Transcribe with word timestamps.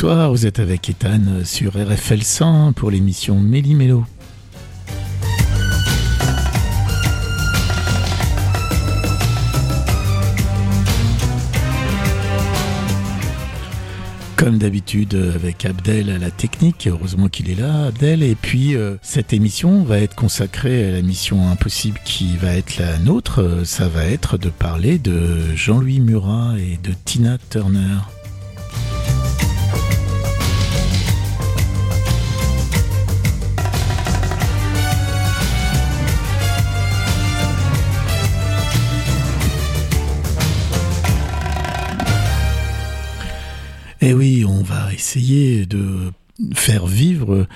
Bonsoir, 0.00 0.30
vous 0.30 0.46
êtes 0.46 0.60
avec 0.60 0.88
Ethan 0.88 1.42
sur 1.42 1.72
RFL 1.72 2.22
100 2.22 2.72
pour 2.74 2.92
l'émission 2.92 3.40
Méli 3.40 3.74
Mélo. 3.74 4.04
Comme 14.36 14.58
d'habitude 14.58 15.20
avec 15.34 15.64
Abdel 15.64 16.10
à 16.10 16.18
la 16.18 16.30
technique, 16.30 16.86
heureusement 16.88 17.26
qu'il 17.26 17.50
est 17.50 17.60
là, 17.60 17.86
Abdel. 17.86 18.22
Et 18.22 18.36
puis 18.36 18.76
euh, 18.76 18.94
cette 19.02 19.32
émission 19.32 19.82
va 19.82 19.98
être 19.98 20.14
consacrée 20.14 20.86
à 20.86 20.92
la 20.92 21.02
mission 21.02 21.50
impossible 21.50 21.98
qui 22.04 22.36
va 22.36 22.54
être 22.54 22.78
la 22.78 22.98
nôtre. 22.98 23.42
Euh, 23.42 23.64
ça 23.64 23.88
va 23.88 24.04
être 24.04 24.38
de 24.38 24.48
parler 24.48 25.00
de 25.00 25.56
Jean-Louis 25.56 25.98
Murat 25.98 26.54
et 26.56 26.76
de 26.76 26.94
Tina 27.04 27.36
Turner. 27.50 27.96
Eh 44.10 44.14
oui, 44.14 44.42
on 44.46 44.62
va 44.62 44.90
essayer 44.94 45.66
de 45.66 46.14
faire 46.54 46.86
vivre 46.86 47.46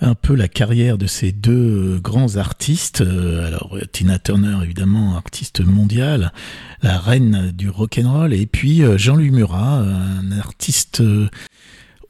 un 0.00 0.14
peu 0.14 0.34
la 0.34 0.48
carrière 0.48 0.96
de 0.96 1.06
ces 1.06 1.30
deux 1.30 2.00
grands 2.02 2.36
artistes. 2.36 3.02
Alors 3.02 3.76
Tina 3.92 4.18
Turner, 4.18 4.56
évidemment, 4.62 5.14
artiste 5.14 5.60
mondiale, 5.60 6.32
la 6.80 6.98
reine 6.98 7.52
du 7.54 7.68
rock'n'roll, 7.68 8.32
et 8.32 8.46
puis 8.46 8.82
euh, 8.82 8.96
Jean-Louis 8.96 9.30
Murat, 9.30 9.80
un 9.80 10.32
artiste 10.38 11.02
euh, 11.02 11.28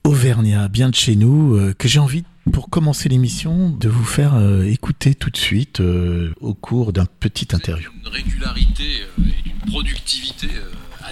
auvergnat, 0.04 0.68
bien 0.68 0.90
de 0.90 0.94
chez 0.94 1.16
nous, 1.16 1.56
euh, 1.56 1.74
que 1.76 1.88
j'ai 1.88 1.98
envie, 1.98 2.22
pour 2.52 2.70
commencer 2.70 3.08
l'émission, 3.08 3.70
de 3.70 3.88
vous 3.88 4.04
faire 4.04 4.40
écouter 4.62 5.16
tout 5.16 5.30
de 5.30 5.36
suite 5.36 5.80
au 5.80 6.54
cours 6.54 6.92
d'un 6.92 7.06
petit 7.06 7.48
interview. 7.52 7.90
Une 8.04 8.08
régularité 8.08 8.84
et 8.84 9.48
une 9.48 9.68
productivité 9.68 10.46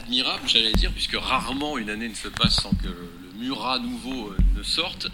admirable, 0.08 0.48
j'allais 0.48 0.72
dire, 0.72 0.90
puisque 0.92 1.16
rarement 1.16 1.76
une 1.76 1.90
année 1.90 2.08
ne 2.08 2.14
se 2.14 2.28
passe 2.28 2.62
sans 2.62 2.70
que 2.70 2.86
le 2.86 3.10
Murat 3.40 3.78
nouveau 3.78 4.30
euh, 4.30 4.36
ne 4.56 4.62
sorte. 4.62 5.06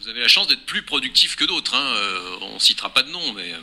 Vous 0.00 0.08
avez 0.08 0.20
la 0.20 0.28
chance 0.28 0.46
d'être 0.46 0.64
plus 0.64 0.80
productif 0.80 1.36
que 1.36 1.44
d'autres. 1.44 1.74
Hein. 1.74 1.92
Euh, 1.96 2.38
on 2.40 2.58
citera 2.58 2.88
pas 2.88 3.02
de 3.02 3.10
nom, 3.10 3.34
mais. 3.34 3.52
Euh, 3.52 3.58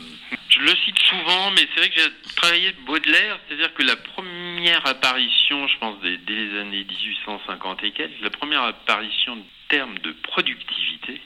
Je 0.47 0.59
le 0.59 0.75
cite 0.85 0.99
souvent, 0.99 1.49
mais 1.51 1.67
c'est 1.73 1.79
vrai 1.79 1.89
que 1.89 1.99
j'ai 1.99 2.35
travaillé 2.35 2.71
Baudelaire, 2.85 3.39
c'est-à-dire 3.47 3.73
que 3.73 3.81
la 3.81 3.95
première 3.95 4.85
apparition, 4.85 5.67
je 5.67 5.77
pense, 5.79 5.99
dès, 6.03 6.19
les 6.27 6.59
années 6.59 6.85
1850 6.87 7.83
et 7.83 7.91
quelques, 7.91 8.21
la 8.21 8.29
première 8.29 8.61
apparition 8.61 9.37
de 9.37 9.43
terme 9.69 9.97
de 9.99 10.11
productivité, 10.11 11.19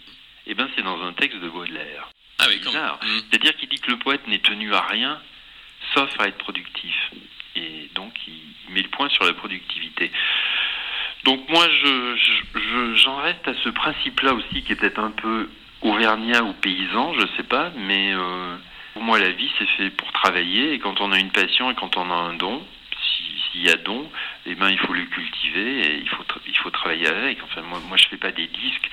eh 0.47 0.53
ben, 0.53 0.69
c'est 0.73 0.83
dans 0.83 1.03
un 1.03 1.11
texte 1.11 1.37
de 1.37 1.49
Baudelaire. 1.49 2.07
Ah 2.37 2.45
oui. 2.47 2.61
Mmh. 2.63 3.19
C'est-à-dire 3.29 3.57
qu'il 3.57 3.67
dit 3.67 3.79
que 3.79 3.91
le 3.91 3.99
poète 3.99 4.25
n'est 4.27 4.39
tenu 4.39 4.73
à 4.73 4.87
rien, 4.87 5.21
sauf 5.93 6.09
à 6.17 6.29
être 6.29 6.37
productif 6.37 6.95
et 7.59 7.89
donc 7.95 8.13
il 8.27 8.73
met 8.73 8.81
le 8.81 8.89
point 8.89 9.09
sur 9.09 9.25
la 9.25 9.33
productivité. 9.33 10.11
Donc 11.25 11.47
moi, 11.49 11.67
je, 11.69 12.95
j'en 12.95 13.17
reste 13.17 13.47
à 13.47 13.53
ce 13.63 13.69
principe-là 13.69 14.33
aussi 14.33 14.63
qui 14.63 14.71
était 14.71 14.97
un 14.97 15.11
peu 15.11 15.49
auvergnat 15.81 16.43
ou 16.43 16.53
paysan, 16.53 17.13
je 17.13 17.27
sais 17.37 17.43
pas, 17.43 17.71
mais 17.75 18.13
euh, 18.13 18.55
pour 18.93 19.03
moi 19.03 19.19
la 19.19 19.31
vie 19.31 19.49
c'est 19.57 19.67
fait 19.77 19.89
pour 19.91 20.11
travailler 20.11 20.73
et 20.73 20.79
quand 20.79 20.99
on 20.99 21.11
a 21.11 21.19
une 21.19 21.31
passion 21.31 21.71
et 21.71 21.75
quand 21.75 21.95
on 21.97 22.09
a 22.09 22.13
un 22.13 22.33
don, 22.33 22.61
s'il 23.51 23.63
y 23.63 23.69
a 23.69 23.75
don, 23.77 24.09
eh 24.45 24.55
ben 24.55 24.69
il 24.69 24.79
faut 24.79 24.93
le 24.93 25.05
cultiver 25.05 25.81
et 25.81 25.97
il 25.99 26.09
faut 26.09 26.23
il 26.47 26.57
faut 26.57 26.69
travailler 26.69 27.07
avec. 27.07 27.41
Enfin 27.43 27.61
moi 27.61 27.79
moi 27.87 27.97
je 27.97 28.07
fais 28.07 28.17
pas 28.17 28.31
des 28.31 28.47
disques 28.47 28.89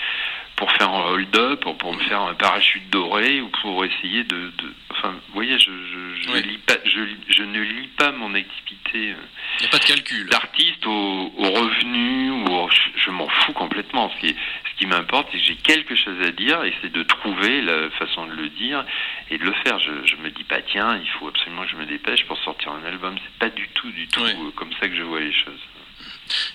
pour 0.56 0.72
faire 0.72 0.90
un 0.90 1.12
hold-up, 1.12 1.60
pour, 1.60 1.76
pour 1.76 1.92
me 1.92 2.00
faire 2.04 2.22
un 2.22 2.34
parachute 2.34 2.88
doré 2.90 3.40
ou 3.40 3.48
pour 3.60 3.84
essayer 3.84 4.24
de, 4.24 4.36
de 4.36 4.74
enfin 4.90 5.10
vous 5.10 5.34
voyez 5.34 5.58
je 5.58 5.70
je, 5.70 6.22
je, 6.22 6.36
lis 6.38 6.58
pas, 6.58 6.76
je, 6.84 7.00
je 7.28 7.42
ne 7.42 7.60
lis 7.60 7.88
pas 7.88 8.10
mon 8.12 8.34
activité 8.34 9.14
calcul. 9.86 10.28
d'artiste 10.28 10.86
au, 10.86 11.32
au, 11.36 11.50
revenu 11.50 12.30
ou 12.30 12.68
je, 12.96 13.10
m'en 13.10 13.28
fous 13.28 13.52
complètement. 13.52 14.10
Ce 14.10 14.26
qui 14.26 14.34
ce 14.34 14.78
qui 14.78 14.86
m'importe 14.86 15.28
c'est 15.30 15.38
que 15.38 15.44
j'ai 15.44 15.56
quelque 15.56 15.94
chose 15.94 16.20
à 16.22 16.30
dire 16.30 16.64
et 16.64 16.72
c'est 16.80 16.92
de 16.92 17.02
trouver 17.02 17.60
la 17.60 17.90
façon 17.90 18.26
de 18.26 18.32
le 18.32 18.48
dire 18.48 18.84
et 19.30 19.36
de 19.36 19.44
le 19.44 19.52
faire. 19.64 19.78
Je 19.78 19.92
je 20.06 20.16
me 20.16 20.30
dis 20.30 20.44
pas 20.44 20.62
tiens 20.62 20.98
il 20.98 21.08
faut 21.18 21.28
absolument 21.28 21.64
que 21.64 21.70
je 21.70 21.76
me 21.76 21.86
dépêche 21.86 22.24
pour 22.24 22.38
sortir 22.38 22.72
un 22.72 22.84
album. 22.86 23.14
C'est 23.22 23.38
pas 23.38 23.50
du 23.50 23.68
tout 23.68 23.90
du 23.90 24.08
tout 24.08 24.24
comme 24.56 24.72
ça 24.80 24.88
que 24.88 24.96
je 24.96 25.02
vois 25.02 25.20
les 25.20 25.32
choses 25.32 25.60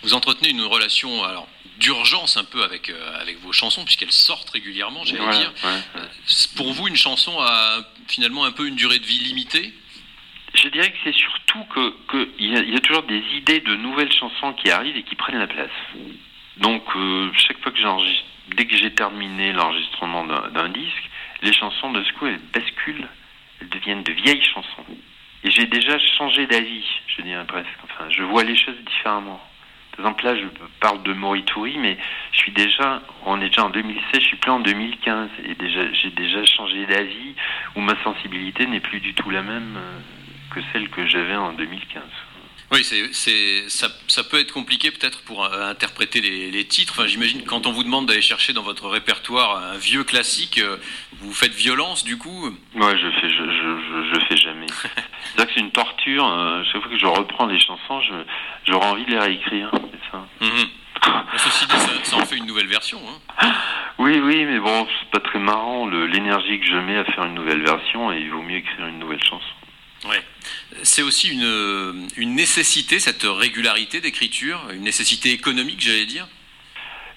vous 0.03 0.13
entretenez 0.13 0.49
une 0.49 0.61
relation 0.63 1.23
alors 1.23 1.47
d'urgence 1.77 2.37
un 2.37 2.43
peu 2.43 2.63
avec, 2.63 2.89
euh, 2.89 3.21
avec 3.21 3.39
vos 3.39 3.51
chansons, 3.51 3.83
puisqu'elles 3.83 4.11
sortent 4.11 4.49
régulièrement, 4.51 5.03
j'allais 5.03 5.29
dire. 5.31 5.51
Euh, 5.65 6.05
pour 6.55 6.73
vous, 6.73 6.87
une 6.87 6.95
chanson 6.95 7.39
a 7.39 7.79
finalement 8.07 8.45
un 8.45 8.51
peu 8.51 8.67
une 8.67 8.75
durée 8.75 8.99
de 8.99 9.05
vie 9.05 9.19
limitée? 9.19 9.73
Je 10.53 10.67
dirais 10.67 10.91
que 10.91 10.97
c'est 11.03 11.15
surtout 11.15 11.63
qu'il 11.73 11.93
que 12.07 12.29
y, 12.39 12.55
a, 12.55 12.61
y 12.61 12.75
a 12.75 12.79
toujours 12.79 13.03
des 13.03 13.23
idées 13.35 13.61
de 13.61 13.75
nouvelles 13.75 14.11
chansons 14.11 14.53
qui 14.53 14.69
arrivent 14.69 14.97
et 14.97 15.03
qui 15.03 15.15
prennent 15.15 15.39
la 15.39 15.47
place. 15.47 15.71
Donc, 16.57 16.83
euh, 16.95 17.31
chaque 17.35 17.59
fois 17.61 17.71
que 17.71 17.79
j'enregistre, 17.79 18.25
dès 18.55 18.65
que 18.65 18.75
j'ai 18.75 18.93
terminé 18.93 19.53
l'enregistrement 19.53 20.25
d'un 20.25 20.69
disque, 20.69 21.09
les 21.41 21.53
chansons 21.53 21.91
de 21.91 22.03
ce 22.03 22.11
coup, 22.13 22.27
elles 22.27 22.41
basculent, 22.53 23.07
elles 23.59 23.69
deviennent 23.69 24.03
de 24.03 24.11
vieilles 24.11 24.43
chansons. 24.43 24.85
Et 25.43 25.49
j'ai 25.49 25.65
déjà 25.65 25.97
changé 25.97 26.45
d'avis, 26.45 26.85
je 27.07 27.21
dirais 27.23 27.47
presque. 27.47 27.69
Enfin, 27.83 28.09
je 28.09 28.21
vois 28.23 28.43
les 28.43 28.57
choses 28.57 28.77
différemment. 28.85 29.41
Par 29.91 30.05
exemple, 30.05 30.25
là, 30.25 30.35
je 30.35 30.45
parle 30.79 31.03
de 31.03 31.13
Morituri, 31.13 31.77
mais 31.77 31.97
je 32.31 32.37
suis 32.37 32.51
déjà, 32.51 33.01
on 33.25 33.41
est 33.41 33.49
déjà 33.49 33.65
en 33.65 33.69
2016, 33.69 34.03
je 34.13 34.19
suis 34.19 34.37
plus 34.37 34.51
en 34.51 34.59
2015, 34.59 35.29
et 35.45 35.55
déjà, 35.55 35.91
j'ai 35.93 36.11
déjà 36.11 36.45
changé 36.45 36.85
d'avis, 36.85 37.35
où 37.75 37.81
ma 37.81 38.01
sensibilité 38.03 38.65
n'est 38.67 38.79
plus 38.79 38.99
du 38.99 39.13
tout 39.13 39.29
la 39.29 39.41
même 39.41 39.75
euh, 39.77 39.99
que 40.53 40.61
celle 40.71 40.89
que 40.89 41.05
j'avais 41.05 41.35
en 41.35 41.53
2015. 41.53 42.03
Oui, 42.71 42.85
c'est, 42.85 43.13
c'est, 43.13 43.67
ça, 43.67 43.89
ça, 44.07 44.23
peut 44.23 44.39
être 44.39 44.53
compliqué 44.53 44.91
peut-être 44.91 45.23
pour 45.23 45.43
euh, 45.43 45.69
interpréter 45.69 46.21
les, 46.21 46.51
les, 46.51 46.63
titres. 46.63 46.93
Enfin, 46.95 47.05
j'imagine 47.05 47.43
quand 47.43 47.67
on 47.67 47.73
vous 47.73 47.83
demande 47.83 48.05
d'aller 48.05 48.21
chercher 48.21 48.53
dans 48.53 48.63
votre 48.63 48.87
répertoire 48.87 49.57
un 49.57 49.77
vieux 49.77 50.05
classique, 50.05 50.57
euh, 50.59 50.77
vous 51.19 51.33
faites 51.33 51.53
violence 51.53 52.05
du 52.05 52.17
coup 52.17 52.45
Ouais, 52.75 52.97
je 52.97 53.11
fais, 53.19 53.29
je, 53.29 53.43
je, 53.43 54.13
je 54.13 54.25
fais 54.25 54.37
jamais. 54.37 54.67
c'est 55.35 55.45
que 55.45 55.51
c'est 55.53 55.59
une 55.59 55.71
torture. 55.71 56.25
Euh, 56.25 56.63
chaque 56.71 56.81
fois 56.81 56.91
que 56.91 56.97
je 56.97 57.05
reprends 57.05 57.45
les 57.45 57.59
chansons, 57.59 58.01
je, 58.01 58.13
j'aurais 58.65 58.87
envie 58.87 59.05
de 59.05 59.11
les 59.11 59.19
réécrire. 59.19 59.71
C'est 59.73 60.11
ça. 60.11 60.25
Ceci 61.37 61.65
dit, 61.65 61.77
ça, 61.77 62.03
ça, 62.03 62.17
en 62.17 62.25
fait 62.25 62.37
une 62.37 62.45
nouvelle 62.45 62.67
version. 62.67 62.99
Hein. 63.07 63.51
Oui, 63.97 64.19
oui, 64.19 64.45
mais 64.45 64.59
bon, 64.59 64.87
c'est 64.99 65.09
pas 65.09 65.19
très 65.19 65.39
marrant 65.39 65.87
l'énergie 65.87 66.59
que 66.59 66.65
je 66.65 66.75
mets 66.75 66.97
à 66.97 67.05
faire 67.05 67.25
une 67.25 67.35
nouvelle 67.35 67.61
version, 67.61 68.11
et 68.11 68.19
il 68.19 68.29
vaut 68.29 68.41
mieux 68.41 68.57
écrire 68.57 68.87
une 68.87 68.99
nouvelle 68.99 69.23
chanson. 69.23 69.45
Ouais. 70.09 70.21
C'est 70.83 71.03
aussi 71.03 71.29
une, 71.29 72.07
une, 72.17 72.35
nécessité, 72.35 72.99
cette 72.99 73.23
régularité 73.23 74.01
d'écriture, 74.01 74.59
une 74.73 74.81
nécessité 74.81 75.31
économique, 75.31 75.79
j'allais 75.79 76.05
dire? 76.05 76.27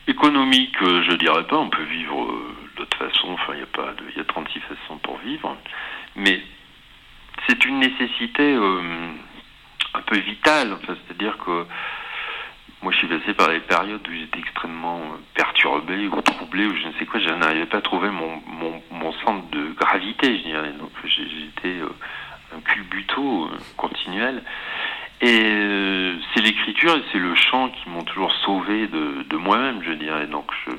Économique, 0.06 0.76
euh, 0.82 1.02
je 1.08 1.16
dirais 1.16 1.46
pas, 1.46 1.56
on 1.56 1.70
peut 1.70 1.84
vivre 1.84 2.22
euh, 2.22 2.54
d'autre 2.76 2.96
façon, 2.98 3.28
enfin, 3.30 3.54
il 3.54 3.60
y, 3.60 3.62
a 3.62 3.66
pas 3.66 3.94
de, 3.94 4.16
y 4.16 4.20
a 4.20 4.24
36 4.24 4.60
façons 4.60 4.98
pour 4.98 5.18
vivre, 5.18 5.56
mais 6.16 6.42
c'est 7.46 7.64
une 7.64 7.78
nécessité 7.78 8.54
euh, 8.54 8.80
un 9.94 10.00
peu 10.02 10.18
vitale, 10.18 10.72
enfin, 10.72 10.94
c'est-à-dire 11.06 11.38
que 11.38 11.66
moi 12.82 12.92
je 12.92 12.98
suis 12.98 13.08
passé 13.08 13.34
par 13.34 13.48
des 13.48 13.60
périodes 13.60 14.06
où 14.06 14.12
j'étais 14.12 14.38
extrêmement 14.38 15.00
perturbé 15.34 16.08
ou 16.08 16.20
troublé 16.22 16.66
ou 16.66 16.76
je 16.76 16.88
ne 16.88 16.92
sais 16.94 17.06
quoi, 17.06 17.20
je 17.20 17.28
n'arrivais 17.30 17.66
pas 17.66 17.78
à 17.78 17.82
trouver 17.82 18.10
mon, 18.10 18.42
mon, 18.46 18.82
mon, 18.90 19.12
centre 19.24 19.48
de 19.50 19.72
gravité, 19.74 20.38
je 20.38 20.42
dirais, 20.44 20.72
donc 20.72 20.90
j'étais... 21.04 21.80
Euh, 21.80 21.88
un 22.54 22.60
culbuto 22.60 23.46
euh, 23.46 23.58
continuel. 23.76 24.42
Et 25.20 25.40
euh, 25.42 26.16
c'est 26.32 26.42
l'écriture 26.42 26.96
et 26.96 27.02
c'est 27.12 27.18
le 27.18 27.34
chant 27.34 27.70
qui 27.70 27.88
m'ont 27.88 28.02
toujours 28.02 28.32
sauvé 28.44 28.86
de, 28.88 29.22
de 29.28 29.36
moi-même, 29.36 29.82
je 29.82 29.92
dirais. 29.92 30.26
Donc 30.26 30.50
je, 30.66 30.72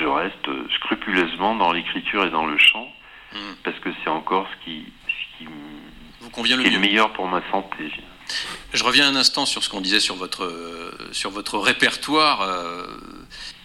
je 0.00 0.06
reste 0.06 0.48
scrupuleusement 0.74 1.54
dans 1.56 1.72
l'écriture 1.72 2.24
et 2.24 2.30
dans 2.30 2.46
le 2.46 2.58
chant, 2.58 2.88
mmh. 3.32 3.38
parce 3.64 3.78
que 3.80 3.90
c'est 4.02 4.10
encore 4.10 4.48
ce 4.52 4.64
qui, 4.64 4.92
ce 5.06 5.38
qui 5.38 5.48
vous 6.20 6.30
convient 6.30 6.56
le, 6.56 6.64
le 6.64 6.78
meilleur 6.78 7.12
pour 7.12 7.26
ma 7.26 7.42
santé. 7.50 7.90
Je 8.72 8.84
reviens 8.84 9.08
un 9.08 9.16
instant 9.16 9.46
sur 9.46 9.64
ce 9.64 9.68
qu'on 9.68 9.80
disait 9.80 10.00
sur 10.00 10.14
votre, 10.14 10.52
sur 11.12 11.30
votre 11.30 11.58
répertoire. 11.58 12.42
Euh, 12.42 12.86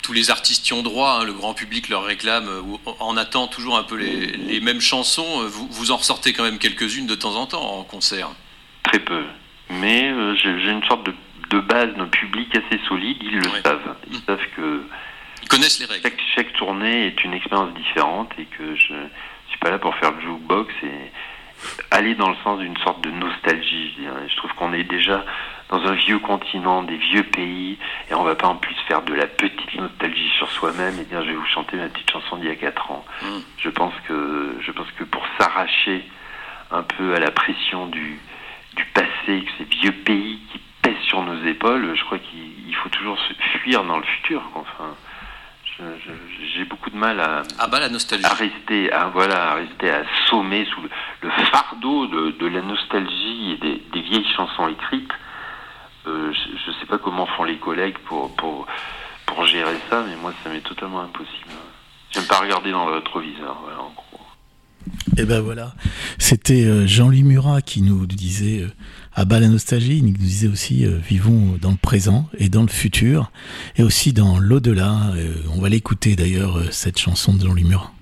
tous 0.01 0.13
les 0.13 0.31
artistes 0.31 0.67
y 0.67 0.73
ont 0.73 0.83
droit, 0.83 1.19
hein, 1.19 1.23
le 1.23 1.33
grand 1.33 1.53
public 1.53 1.89
leur 1.89 2.03
réclame, 2.03 2.47
ou 2.65 2.79
en 2.99 3.17
attend 3.17 3.47
toujours 3.47 3.77
un 3.77 3.83
peu 3.83 3.95
les, 3.95 4.27
les 4.27 4.59
mêmes 4.59 4.81
chansons. 4.81 5.47
Vous, 5.47 5.67
vous, 5.69 5.91
en 5.91 5.97
ressortez 5.97 6.33
quand 6.33 6.43
même 6.43 6.59
quelques-unes 6.59 7.07
de 7.07 7.15
temps 7.15 7.35
en 7.35 7.45
temps 7.45 7.79
en 7.79 7.83
concert 7.83 8.29
Très 8.83 8.99
peu. 8.99 9.23
Mais 9.69 10.11
euh, 10.11 10.35
j'ai 10.35 10.71
une 10.71 10.83
sorte 10.83 11.05
de, 11.05 11.13
de, 11.49 11.59
base 11.59 11.93
d'un 11.95 12.07
public 12.07 12.55
assez 12.55 12.79
solide, 12.87 13.17
ils 13.21 13.39
le 13.39 13.49
ouais. 13.49 13.61
savent. 13.63 13.95
Ils 14.11 14.17
mmh. 14.17 14.21
savent 14.27 14.47
que. 14.55 14.83
Ils 15.41 15.47
connaissent 15.47 15.79
les 15.79 15.85
règles. 15.85 16.03
Chaque, 16.03 16.21
chaque, 16.35 16.53
tournée 16.53 17.07
est 17.07 17.23
une 17.23 17.33
expérience 17.33 17.73
différente 17.75 18.31
et 18.37 18.45
que 18.45 18.75
je 18.75 18.93
ne 18.93 19.07
suis 19.49 19.59
pas 19.59 19.71
là 19.71 19.79
pour 19.79 19.95
faire 19.95 20.11
le 20.11 20.21
jukebox 20.21 20.73
et 20.83 21.11
aller 21.91 22.15
dans 22.15 22.29
le 22.29 22.35
sens 22.43 22.59
d'une 22.59 22.77
sorte 22.77 23.01
de 23.01 23.11
nostalgie. 23.11 23.95
Je, 23.97 24.29
je 24.29 24.35
trouve 24.37 24.53
qu'on 24.53 24.73
est 24.73 24.83
déjà 24.83 25.23
dans 25.69 25.83
un 25.85 25.93
vieux 25.93 26.19
continent, 26.19 26.83
des 26.83 26.97
vieux 26.97 27.23
pays, 27.23 27.77
et 28.09 28.13
on 28.13 28.23
va 28.23 28.35
pas 28.35 28.47
en 28.47 28.55
plus 28.55 28.75
faire 28.87 29.01
de 29.01 29.13
la 29.13 29.25
petite 29.25 29.73
nostalgie 29.75 30.29
sur 30.37 30.49
soi-même, 30.51 30.95
eh 30.99 31.05
bien, 31.05 31.21
je 31.23 31.29
vais 31.29 31.35
vous 31.35 31.45
chanter 31.45 31.75
ma 31.77 31.89
petite 31.89 32.11
chanson 32.11 32.37
d'il 32.37 32.47
y 32.47 32.51
a 32.51 32.55
4 32.55 32.91
ans. 32.91 33.05
Mm. 33.21 33.39
Je 33.57 33.69
pense 33.69 33.93
que, 34.07 34.57
je 34.61 34.71
pense 34.71 34.89
que 34.91 35.03
pour 35.03 35.25
s'arracher 35.39 36.03
un 36.71 36.83
peu 36.83 37.15
à 37.15 37.19
la 37.19 37.31
pression 37.31 37.87
du, 37.87 38.19
du 38.75 38.85
passé, 38.93 39.07
que 39.27 39.51
ces 39.57 39.63
vieux 39.63 39.91
pays 39.91 40.39
qui 40.51 40.59
pèsent 40.81 41.01
sur 41.07 41.23
nos 41.23 41.43
épaules, 41.45 41.95
je 41.95 42.03
crois 42.03 42.19
qu'il 42.19 42.75
faut 42.75 42.89
toujours 42.89 43.17
se 43.19 43.33
fuir 43.59 43.83
dans 43.83 43.97
le 43.97 44.03
futur. 44.03 44.43
Enfin, 44.53 44.93
j'ai 46.55 46.65
beaucoup 46.65 46.89
de 46.89 46.95
mal 46.95 47.19
à, 47.19 47.43
ah 47.59 47.67
bah, 47.67 47.79
la 47.79 47.89
nostalgie. 47.89 48.25
à 48.25 48.33
rester, 48.33 48.91
à, 48.91 49.07
voilà, 49.09 49.51
à 49.51 49.53
rester 49.55 49.89
assommé 49.89 50.65
sous 50.73 50.81
le, 50.81 51.29
fardeau 51.51 52.07
de, 52.07 52.31
de, 52.31 52.47
la 52.47 52.61
nostalgie 52.61 53.51
et 53.51 53.57
des, 53.57 53.83
des 53.91 54.01
vieilles 54.01 54.27
chansons 54.35 54.69
écrites. 54.69 55.11
Euh, 56.07 56.31
je 56.33 56.71
ne 56.71 56.75
sais 56.77 56.85
pas 56.85 56.97
comment 56.97 57.25
font 57.25 57.43
les 57.43 57.57
collègues 57.57 57.97
pour, 58.05 58.33
pour, 58.35 58.67
pour 59.25 59.45
gérer 59.45 59.75
ça, 59.89 60.03
mais 60.07 60.15
moi, 60.15 60.33
ça 60.43 60.49
m'est 60.49 60.61
totalement 60.61 61.01
impossible. 61.01 61.49
J'aime 62.11 62.25
pas 62.25 62.39
regarder 62.39 62.71
dans 62.71 62.87
le 62.87 62.95
rétroviseur, 62.95 63.57
voilà, 63.63 63.81
en 63.81 63.91
gros. 63.91 64.05
Et 65.17 65.21
eh 65.21 65.25
ben 65.25 65.41
voilà, 65.41 65.73
c'était 66.19 66.65
euh, 66.65 66.85
Jean-Louis 66.85 67.23
Murat 67.23 67.61
qui 67.61 67.81
nous 67.81 68.05
disait 68.05 68.61
euh, 68.61 68.71
à 69.15 69.25
bas 69.25 69.39
la 69.39 69.47
nostalgie, 69.47 69.97
il 69.97 70.05
nous 70.05 70.11
disait 70.11 70.47
aussi 70.47 70.85
vivons 70.85 71.57
dans 71.61 71.71
le 71.71 71.77
présent 71.77 72.29
et 72.37 72.49
dans 72.49 72.61
le 72.61 72.67
futur 72.67 73.31
et 73.77 73.83
aussi 73.83 74.13
dans 74.13 74.39
l'au-delà. 74.39 75.13
on 75.55 75.61
va 75.61 75.69
l'écouter 75.69 76.15
d'ailleurs 76.15 76.61
cette 76.71 76.99
chanson 76.99 77.33
de 77.33 77.41
Jean-Louis 77.41 77.63
Murat. 77.63 77.94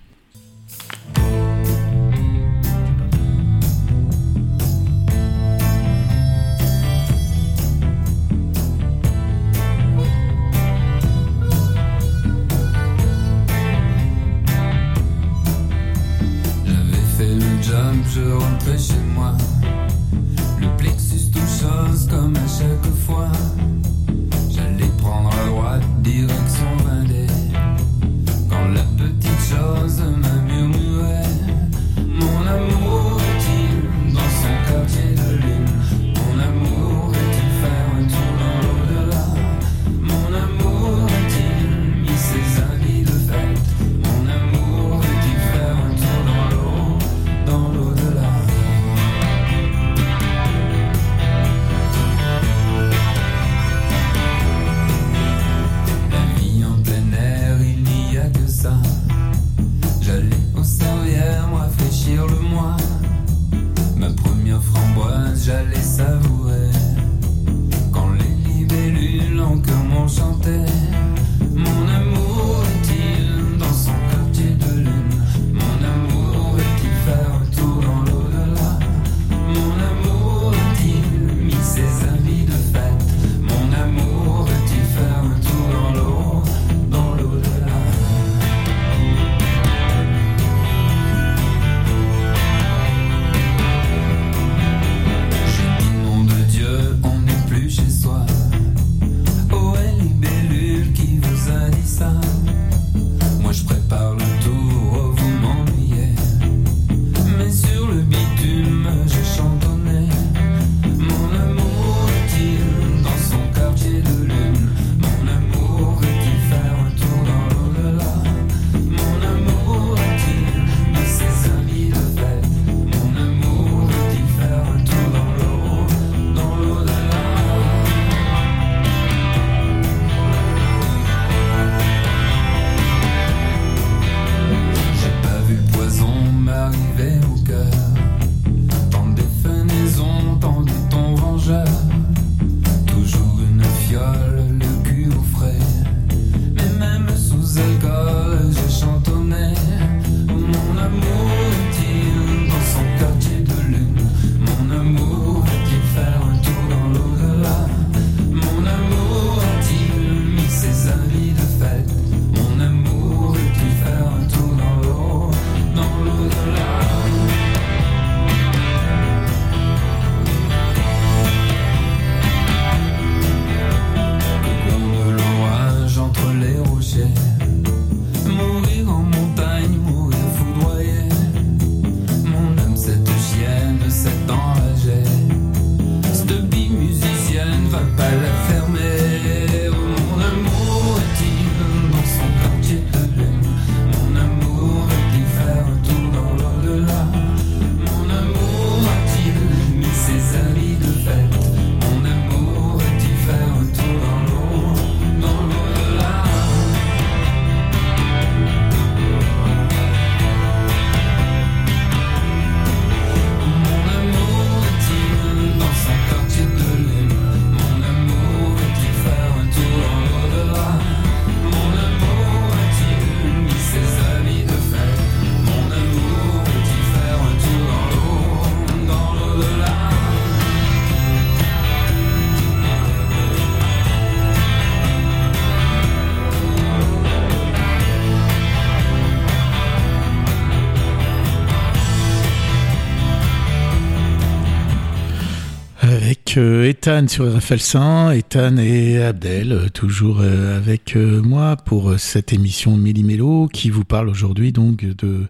Euh, 246.38 246.70
Ethan 246.70 247.08
sur 247.08 247.26
RFL 247.26 247.60
100, 247.60 248.12
Ethan 248.12 248.58
et 248.58 249.02
Abdel, 249.04 249.52
euh, 249.52 249.70
toujours 249.70 250.20
euh, 250.22 250.58
avec 250.58 250.96
moi 250.96 251.56
pour 251.56 252.00
cette 252.00 252.34
émission 252.34 252.78
Méli-Mélo 252.78 253.48
qui 253.52 253.70
vous 253.70 253.84
parle 253.84 254.10
aujourd'hui 254.10 254.52
donc 254.52 254.86
de 254.86 255.28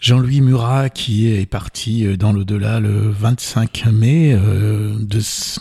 Jean-Louis 0.00 0.40
Murat 0.40 0.90
qui 0.90 1.28
est 1.28 1.46
parti 1.46 2.16
dans 2.16 2.32
l'au-delà 2.32 2.80
le 2.80 3.10
25 3.10 3.86
mai, 3.92 4.36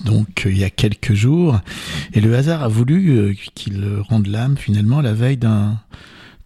donc 0.05 0.43
il 0.45 0.57
y 0.57 0.63
a 0.63 0.69
quelques 0.69 1.13
jours. 1.13 1.59
Et 2.13 2.21
le 2.21 2.35
hasard 2.35 2.63
a 2.63 2.67
voulu 2.67 3.37
qu'il 3.55 3.85
rende 4.09 4.27
l'âme 4.27 4.57
finalement 4.57 5.01
la 5.01 5.13
veille 5.13 5.37
d'un 5.37 5.79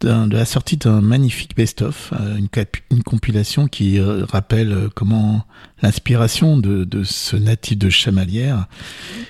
de 0.01 0.35
la 0.35 0.45
sortie 0.45 0.77
d'un 0.77 1.01
magnifique 1.01 1.55
best-of, 1.55 2.13
euh, 2.13 2.37
une, 2.37 3.03
compilation 3.03 3.67
qui 3.67 3.99
euh, 3.99 4.25
rappelle 4.25 4.71
euh, 4.71 4.89
comment 4.93 5.45
l'inspiration 5.81 6.57
de, 6.57 7.03
ce 7.03 7.35
natif 7.35 7.77
de 7.77 7.89
Chamalières 7.89 8.67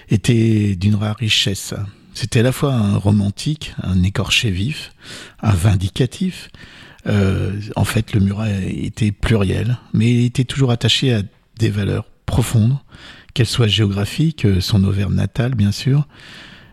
était 0.09 0.75
d'une 0.75 0.95
rare 0.95 1.17
richesse. 1.17 1.73
C'était 2.13 2.39
à 2.39 2.43
la 2.43 2.51
fois 2.51 2.73
un 2.73 2.97
romantique, 2.97 3.73
un 3.83 4.01
écorché 4.03 4.49
vif, 4.51 4.93
un 5.41 5.53
vindicatif. 5.53 6.49
En 7.75 7.85
fait, 7.85 8.13
le 8.13 8.19
Murat 8.19 8.49
était 8.49 9.11
pluriel, 9.11 9.77
mais 9.93 10.11
il 10.11 10.25
était 10.25 10.43
toujours 10.43 10.71
attaché 10.71 11.13
à 11.13 11.21
des 11.59 11.69
valeurs 11.69 12.05
profondes, 12.25 12.77
qu'elles 13.33 13.45
soient 13.45 13.67
géographiques, 13.67 14.47
son 14.59 14.83
Auvergne 14.85 15.13
natale, 15.13 15.53
bien 15.53 15.71
sûr, 15.71 16.07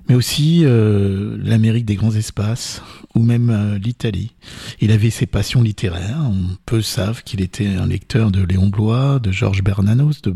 mais 0.08 0.14
aussi 0.14 0.62
euh, 0.64 1.36
l'Amérique 1.42 1.84
des 1.84 1.94
grands 1.94 2.14
espaces 2.14 2.82
ou 3.14 3.22
même 3.22 3.50
euh, 3.50 3.78
l'Italie. 3.78 4.32
Il 4.80 4.90
avait 4.90 5.10
ses 5.10 5.26
passions 5.26 5.62
littéraires. 5.62 6.18
On 6.20 6.56
peut 6.66 6.82
savent 6.82 7.22
qu'il 7.22 7.40
était 7.40 7.66
un 7.66 7.86
lecteur 7.86 8.30
de 8.30 8.42
Léon 8.42 8.68
Blois, 8.68 9.18
de 9.18 9.30
Georges 9.30 9.62
Bernanos, 9.62 10.22
de 10.22 10.34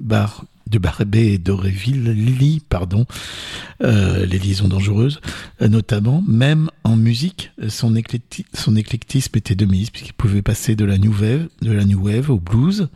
Bar 0.00 0.44
de 0.66 0.78
Barbet 0.78 1.34
et 1.34 1.38
d'Aurevilly, 1.38 2.62
pardon, 2.68 3.06
euh, 3.82 4.24
les 4.26 4.38
liaisons 4.38 4.68
dangereuses, 4.68 5.20
euh, 5.60 5.68
notamment, 5.68 6.22
même 6.26 6.70
en 6.84 6.96
musique, 6.96 7.52
son, 7.68 7.94
son 8.54 8.76
éclectisme 8.76 9.36
était 9.36 9.54
de 9.54 9.66
mise, 9.66 9.90
puisqu'il 9.90 10.14
pouvait 10.14 10.42
passer 10.42 10.74
de 10.74 10.84
la 10.84 10.98
new 10.98 11.12
wave, 11.12 11.48
de 11.62 11.70
la 11.70 11.84
new 11.84 12.06
wave 12.06 12.30
au 12.30 12.38
blues, 12.38 12.88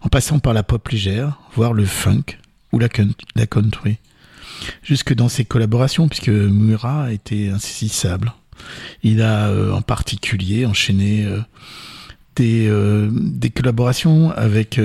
en 0.00 0.08
passant 0.08 0.38
par 0.38 0.54
la 0.54 0.62
pop 0.62 0.86
légère, 0.88 1.40
voire 1.54 1.72
le 1.72 1.84
funk 1.84 2.38
ou 2.72 2.78
la 2.78 2.88
country 2.88 3.98
jusque 4.82 5.14
dans 5.14 5.28
ses 5.28 5.44
collaborations, 5.44 6.08
puisque 6.08 6.28
Murat 6.28 7.12
était 7.12 7.48
insaisissable. 7.48 8.32
Il 9.02 9.22
a 9.22 9.48
euh, 9.48 9.72
en 9.72 9.82
particulier 9.82 10.66
enchaîné 10.66 11.24
euh, 11.24 11.40
des, 12.36 12.68
euh, 12.68 13.08
des, 13.12 13.50
collaborations 13.50 14.30
avec 14.32 14.80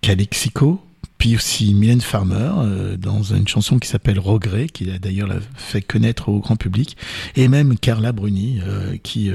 Calexico, 0.00 0.80
puis 1.18 1.36
aussi 1.36 1.74
Mylène 1.74 2.00
Farmer 2.00 2.50
dans 2.98 3.22
une 3.22 3.46
chanson 3.46 3.78
qui 3.78 3.88
s'appelle 3.88 4.18
Regret, 4.18 4.66
qu'il 4.66 4.90
a 4.90 4.98
d'ailleurs 4.98 5.28
fait 5.54 5.82
connaître 5.82 6.30
au 6.30 6.38
grand 6.38 6.56
public, 6.56 6.96
et 7.36 7.48
même 7.48 7.78
Carla 7.78 8.12
Bruni, 8.12 8.60
qui 9.02 9.30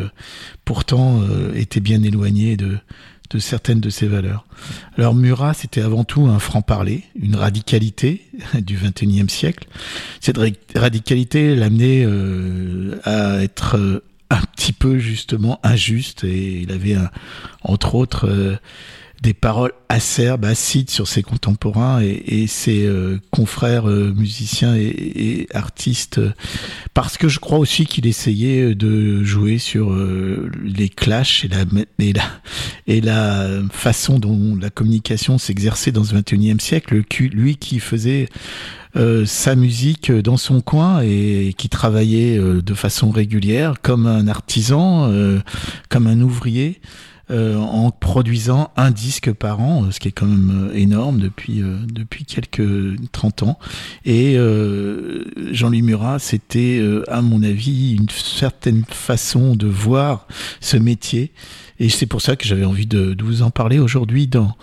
pourtant 0.64 1.22
était 1.54 1.82
bien 1.82 2.02
éloignée 2.02 2.58
de, 2.58 2.80
de 3.30 3.40
certaines 3.40 3.80
de 3.80 3.90
ces 3.90 4.08
valeurs. 4.08 4.46
Alors 4.98 5.16
Murat, 5.16 5.54
c'était 5.54 5.82
avant 5.82 6.04
tout 6.04 6.26
un 6.28 6.40
franc-parler, 6.40 7.04
une 7.20 7.36
radicalité 7.36 8.26
du 8.62 8.76
XXIe 8.78 9.30
siècle. 9.30 9.68
Cette 10.22 10.40
radicalité 10.76 11.56
l'amenait 11.56 12.04
euh, 12.06 13.00
à 13.04 13.44
être 13.44 13.78
euh, 13.78 14.04
un 14.30 14.42
petit 14.56 14.74
peu 14.74 14.98
justement 14.98 15.60
injuste 15.64 16.24
et 16.24 16.62
il 16.62 16.72
avait 16.72 16.98
entre 17.62 17.96
autres 17.96 18.28
euh, 18.28 18.56
des 19.22 19.34
paroles 19.34 19.72
acerbes, 19.90 20.46
acides 20.46 20.90
sur 20.90 21.08
ses 21.08 21.24
contemporains 21.24 22.02
et, 22.02 22.48
ses 22.48 22.86
euh, 22.86 23.20
confrères 23.32 23.90
euh, 23.90 24.14
musiciens 24.16 24.76
et, 24.76 25.48
artistes, 25.54 26.20
parce 26.94 27.18
que 27.18 27.28
je 27.28 27.40
crois 27.40 27.58
aussi 27.58 27.86
qu'il 27.86 28.08
essayait 28.08 28.76
de 28.76 29.24
jouer 29.24 29.58
sur 29.58 29.92
euh, 29.92 30.52
les 30.64 30.90
clashs 30.90 31.46
et 31.46 31.48
la, 31.48 32.24
et 32.88 33.02
la, 33.02 33.48
façon 33.72 34.20
dont 34.20 34.56
la 34.60 34.70
communication 34.70 35.38
s'exerçait 35.38 35.92
dans 35.92 36.04
ce 36.04 36.16
21e 36.16 36.60
siècle, 36.60 37.02
lui 37.20 37.56
qui 37.58 37.80
faisait 37.80 38.28
sa 39.26 39.56
musique 39.56 40.10
dans 40.10 40.38
son 40.38 40.62
coin 40.62 41.02
et 41.02 41.54
qui 41.58 41.68
travaillait 41.68 42.40
de 42.40 42.74
façon 42.74 43.10
régulière 43.10 43.74
comme 43.82 44.08
un 44.08 44.30
artisan, 44.30 45.12
comme 45.90 46.08
un 46.08 46.22
ouvrier. 46.22 46.80
Euh, 47.32 47.56
en 47.56 47.90
produisant 47.90 48.70
un 48.78 48.92
disque 48.92 49.34
par 49.34 49.60
an, 49.60 49.90
ce 49.90 50.00
qui 50.00 50.10
est 50.10 50.12
quand 50.12 50.28
même 50.28 50.70
euh, 50.70 50.76
énorme 50.76 51.20
depuis 51.20 51.64
euh, 51.64 51.78
depuis 51.92 52.24
quelques 52.24 52.62
30 53.14 53.42
ans. 53.42 53.60
Et 54.06 54.38
Jean-Louis 55.52 55.82
Murat, 55.82 56.20
c'était 56.20 56.84
à 57.08 57.22
mon 57.24 57.42
avis 57.42 57.96
une 57.96 58.10
certaine 58.10 58.84
façon 58.88 59.56
de 59.56 59.66
voir 59.66 60.28
ce 60.62 60.78
métier 60.78 61.32
et 61.80 61.90
c'est 61.90 62.06
pour 62.06 62.22
ça 62.22 62.36
que 62.36 62.46
j'avais 62.46 62.66
envie 62.66 62.86
de, 62.86 63.16
vous 63.22 63.42
en 63.42 63.50
parler 63.50 63.80
aujourd'hui 63.80 64.28
dans 64.28 64.56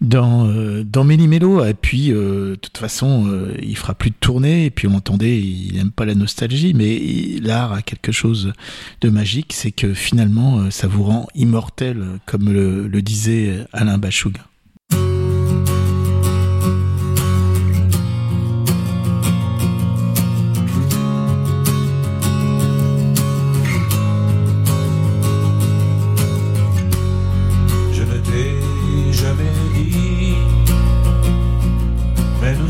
dans 0.00 0.48
euh, 0.48 0.82
dans 0.84 1.04
Méli-Mélo. 1.04 1.64
Et 1.64 1.74
puis, 1.74 2.12
euh, 2.12 2.52
de 2.52 2.54
toute 2.56 2.78
façon, 2.78 3.26
euh, 3.28 3.54
il 3.62 3.76
fera 3.76 3.94
plus 3.94 4.10
de 4.10 4.16
tournée. 4.18 4.66
Et 4.66 4.70
puis, 4.70 4.88
on 4.88 4.94
entendait, 4.94 5.38
il 5.38 5.74
n'aime 5.74 5.90
pas 5.90 6.04
la 6.04 6.14
nostalgie, 6.14 6.74
mais 6.74 6.98
l'art 7.40 7.72
a 7.72 7.82
quelque 7.82 8.12
chose 8.12 8.52
de 9.00 9.10
magique, 9.10 9.52
c'est 9.52 9.72
que 9.72 9.94
finalement, 9.94 10.70
ça 10.70 10.88
vous 10.88 11.04
rend 11.04 11.28
immortel, 11.34 12.04
comme 12.26 12.52
le, 12.52 12.88
le 12.88 13.02
disait 13.02 13.66
Alain 13.72 13.98
Bachung. 13.98 14.34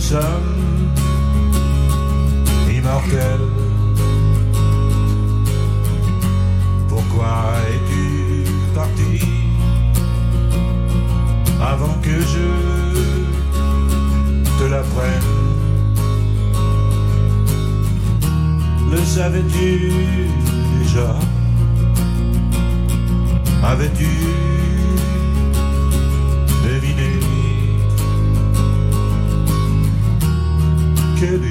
sommes. 0.08 0.58
Pourquoi 6.88 7.34
es-tu 7.72 8.50
parti 8.74 9.14
avant 11.60 11.96
que 12.00 12.16
je 12.32 12.48
te 14.58 14.64
l'apprenne? 14.72 15.30
Le 18.90 19.00
savais-tu 19.04 19.92
déjà? 20.78 21.10
Avais-tu 23.62 24.10
barrière 31.20 31.48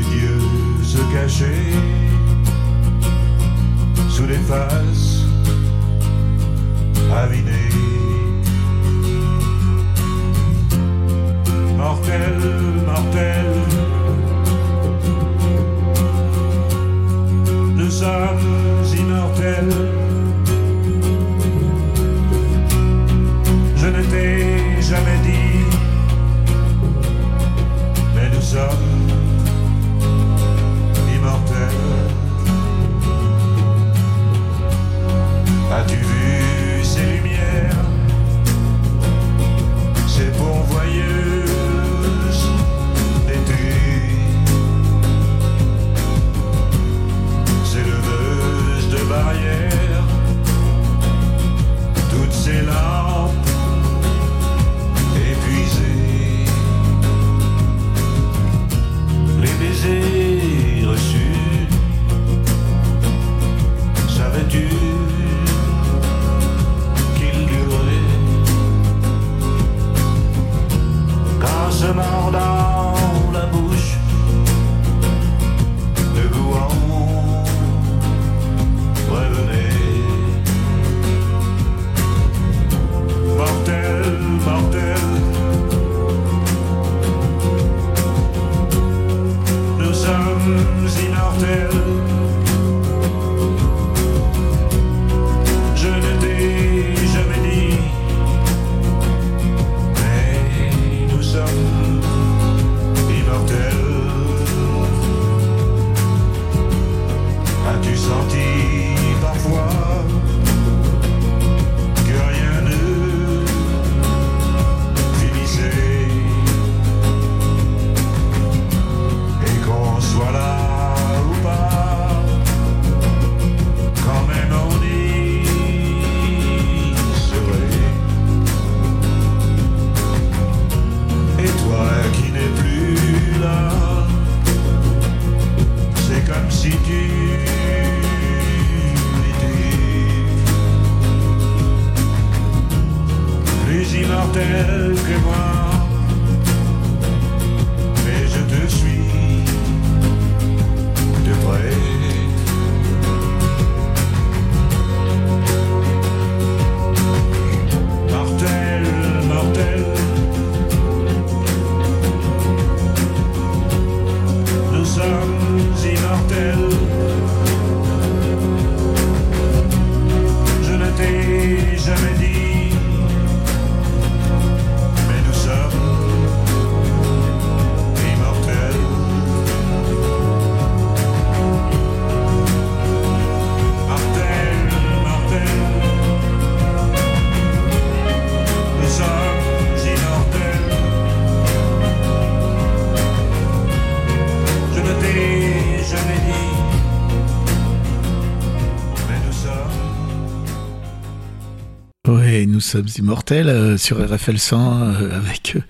sommes 202.68 202.88
immortels 202.98 203.48
euh, 203.48 203.78
sur 203.78 203.98
RFL 203.98 204.38
100 204.38 204.82
euh, 204.82 205.18
avec 205.18 205.54
euh, 205.56 205.62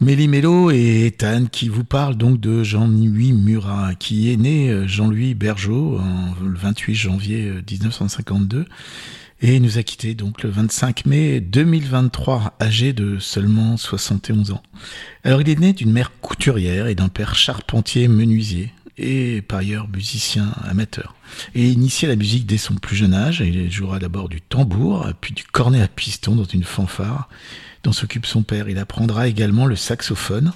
Mélie 0.00 0.28
Mélo 0.28 0.70
et 0.70 1.06
Ethan 1.06 1.46
qui 1.50 1.68
vous 1.68 1.82
parlent 1.82 2.16
donc 2.16 2.38
de 2.38 2.62
Jean-Louis 2.62 3.32
Murat 3.32 3.96
qui 3.98 4.32
est 4.32 4.36
né 4.36 4.86
Jean-Louis 4.86 5.34
Bergeau 5.34 5.98
en, 5.98 6.36
le 6.40 6.56
28 6.56 6.94
janvier 6.94 7.52
1952 7.68 8.66
et 9.40 9.58
nous 9.58 9.78
a 9.78 9.82
quitté 9.82 10.14
donc 10.14 10.44
le 10.44 10.50
25 10.50 11.06
mai 11.06 11.40
2023 11.40 12.54
âgé 12.60 12.92
de 12.92 13.18
seulement 13.18 13.76
71 13.76 14.52
ans. 14.52 14.62
Alors 15.24 15.40
il 15.40 15.48
est 15.48 15.58
né 15.58 15.72
d'une 15.72 15.90
mère 15.90 16.12
couturière 16.20 16.86
et 16.86 16.94
d'un 16.94 17.08
père 17.08 17.34
charpentier 17.34 18.06
menuisier 18.06 18.72
et 18.98 19.42
par 19.42 19.60
ailleurs 19.60 19.88
musicien 19.88 20.52
amateur. 20.64 21.14
Et 21.54 21.68
initié 21.68 22.08
à 22.08 22.10
la 22.10 22.16
musique 22.16 22.46
dès 22.46 22.58
son 22.58 22.74
plus 22.74 22.96
jeune 22.96 23.14
âge, 23.14 23.40
il 23.40 23.70
jouera 23.70 23.98
d'abord 23.98 24.28
du 24.28 24.40
tambour, 24.40 25.08
puis 25.20 25.32
du 25.32 25.44
cornet 25.44 25.80
à 25.80 25.88
piston 25.88 26.34
dans 26.34 26.44
une 26.44 26.64
fanfare 26.64 27.28
dont 27.84 27.92
s'occupe 27.92 28.26
son 28.26 28.42
père. 28.42 28.68
Il 28.68 28.78
apprendra 28.78 29.28
également 29.28 29.66
le 29.66 29.76
saxophone 29.76 30.52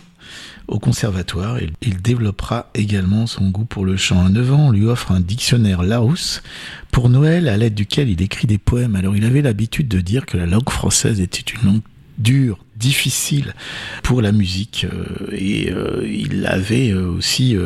au 0.68 0.78
conservatoire 0.78 1.58
il 1.80 2.00
développera 2.00 2.70
également 2.74 3.26
son 3.26 3.50
goût 3.50 3.64
pour 3.64 3.84
le 3.84 3.96
chant. 3.96 4.24
À 4.24 4.28
9 4.28 4.52
ans, 4.52 4.66
on 4.68 4.70
lui 4.70 4.86
offre 4.86 5.12
un 5.12 5.20
dictionnaire 5.20 5.82
Larousse 5.82 6.42
pour 6.90 7.08
Noël 7.08 7.48
à 7.48 7.56
l'aide 7.56 7.74
duquel 7.74 8.08
il 8.08 8.22
écrit 8.22 8.46
des 8.46 8.58
poèmes. 8.58 8.96
Alors 8.96 9.16
il 9.16 9.24
avait 9.24 9.42
l'habitude 9.42 9.88
de 9.88 10.00
dire 10.00 10.26
que 10.26 10.36
la 10.36 10.46
langue 10.46 10.70
française 10.70 11.20
était 11.20 11.40
une 11.40 11.68
langue 11.68 11.80
dure, 12.18 12.64
difficile 12.82 13.54
pour 14.02 14.20
la 14.22 14.32
musique 14.32 14.86
euh, 14.92 15.28
et 15.30 15.70
euh, 15.70 16.04
il 16.04 16.44
avait 16.46 16.90
euh, 16.90 17.06
aussi 17.06 17.56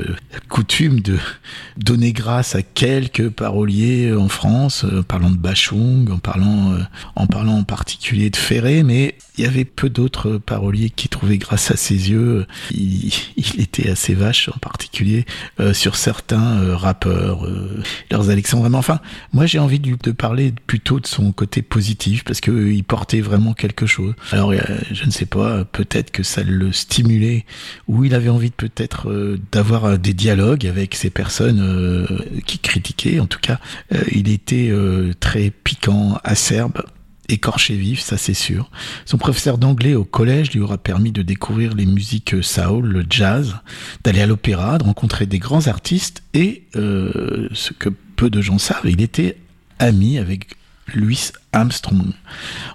coutume 0.51 1.01
de 1.01 1.17
donner 1.79 2.13
grâce 2.13 2.55
à 2.55 2.63
quelques 2.63 3.31
paroliers 3.31 4.13
en 4.13 4.29
France, 4.29 4.85
en 4.85 5.03
parlant 5.03 5.31
de 5.31 5.37
Bachung, 5.37 6.11
en 6.11 6.19
parlant, 6.19 6.77
en 7.15 7.27
parlant 7.27 7.59
en 7.59 7.65
particulier 7.65 8.29
de 8.29 8.37
Ferré, 8.37 8.83
mais 8.83 9.17
il 9.39 9.45
y 9.45 9.47
avait 9.47 9.65
peu 9.65 9.89
d'autres 9.89 10.39
paroliers 10.39 10.91
qui 10.91 11.09
trouvaient 11.09 11.39
grâce 11.39 11.71
à 11.71 11.77
ses 11.77 12.11
yeux. 12.11 12.47
Il, 12.71 13.13
était 13.59 13.89
assez 13.89 14.15
vache, 14.15 14.51
en 14.55 14.59
particulier 14.59 15.25
sur 15.73 15.97
certains 15.97 16.75
rappeurs, 16.77 17.47
leurs 18.11 18.31
Alexandre. 18.31 18.75
Enfin, 18.75 19.01
moi 19.33 19.47
j'ai 19.47 19.59
envie 19.59 19.81
de, 19.81 20.13
parler 20.13 20.53
plutôt 20.67 21.01
de 21.01 21.07
son 21.07 21.33
côté 21.33 21.63
positif 21.63 22.25
parce 22.25 22.41
que 22.41 22.71
il 22.71 22.85
portait 22.85 23.21
vraiment 23.21 23.55
quelque 23.55 23.87
chose. 23.87 24.15
Alors, 24.33 24.53
je 24.53 25.06
je 25.07 25.11
ne 25.11 25.15
sais 25.15 25.27
pas, 25.27 25.65
peut-être 25.65 26.11
que 26.11 26.25
ça 26.25 26.43
le 26.43 26.73
stimulait, 26.73 27.45
ou 27.87 28.05
il 28.05 28.13
avait 28.13 28.29
envie 28.29 28.51
peut-être 28.51 29.09
euh, 29.09 29.39
d'avoir 29.53 29.85
euh, 29.85 29.97
des 29.99 30.15
dialogues 30.15 30.67
avec 30.67 30.97
ces 30.97 31.11
personnes 31.11 31.61
euh, 31.61 32.07
qui 32.45 32.59
critiquaient. 32.59 33.21
En 33.21 33.27
tout 33.27 33.39
cas, 33.39 33.61
il 34.11 34.29
était 34.29 34.73
très 35.21 35.51
piquant, 35.51 36.19
acerbe 36.25 36.83
écorché 37.29 37.77
vif, 37.77 38.01
ça 38.01 38.17
c'est 38.17 38.35
sûr. 38.35 38.69
Son 39.05 39.17
professeur 39.17 39.59
d'anglais 39.59 39.95
au 39.95 40.05
collège 40.05 40.51
lui 40.53 40.61
aura 40.61 40.79
permis 40.79 41.13
de 41.13 41.23
découvrir 41.23 41.75
les 41.75 41.87
musiques 41.87 42.43
soul, 42.43 42.87
le 42.87 43.05
jazz, 43.09 43.57
d'aller 44.03 44.23
à 44.23 44.27
l'opéra, 44.27 44.79
de 44.79 44.85
rencontrer 44.85 45.27
des 45.27 45.39
grands 45.39 45.69
artistes 45.69 46.25
et 46.35 46.65
ce 46.75 47.73
que 47.79 47.91
peu 48.17 48.31
de 48.31 48.41
gens 48.41 48.59
savent, 48.59 48.83
il 48.85 49.01
était 49.01 49.37
ami 49.79 50.19
avec 50.19 50.57
Louis 50.95 51.31
Armstrong. 51.53 52.13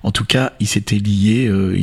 En 0.03 0.11
tout 0.11 0.25
cas, 0.25 0.53
il 0.59 0.67
s'était 0.67 0.97
lié 0.97 1.47
euh, 1.47 1.77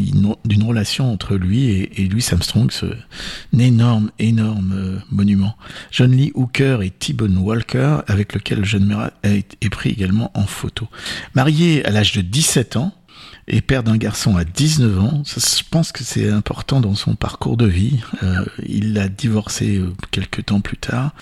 d'une 0.45 0.63
relation 0.63 1.13
entre 1.13 1.37
lui 1.37 1.67
et, 1.71 2.09
Louis 2.09 2.27
Armstrong, 2.31 2.71
ce, 2.71 2.87
un 2.87 3.59
énorme, 3.59 4.11
énorme 4.19 4.73
euh, 4.75 4.99
monument. 5.11 5.57
John 5.91 6.13
Lee 6.13 6.33
Hooker 6.35 6.83
et 6.83 6.91
T-Bone 6.91 7.39
Walker, 7.39 7.99
avec 8.07 8.35
lequel 8.35 8.59
le 8.59 8.65
jeune 8.65 8.87
Murat 8.87 9.13
est 9.23 9.71
pris 9.71 9.91
également 9.91 10.31
en 10.35 10.47
photo. 10.47 10.89
Marié 11.35 11.85
à 11.85 11.91
l'âge 11.91 12.13
de 12.13 12.21
17 12.21 12.77
ans, 12.77 12.95
et 13.51 13.63
père 13.63 13.83
d'un 13.83 13.97
garçon 13.97 14.37
à 14.37 14.45
19 14.45 15.01
ans. 15.01 15.23
je 15.25 15.63
pense 15.71 15.91
que 15.91 16.05
c'est 16.05 16.31
important 16.31 16.81
dans 16.81 16.95
son 16.95 17.15
parcours 17.15 17.57
de 17.57 17.67
vie. 17.67 18.01
Euh, 18.23 18.45
il 18.67 18.99
a 18.99 19.09
divorcé 19.09 19.83
quelques 20.11 20.47
temps 20.47 20.61
plus 20.61 20.77
tard 20.77 21.13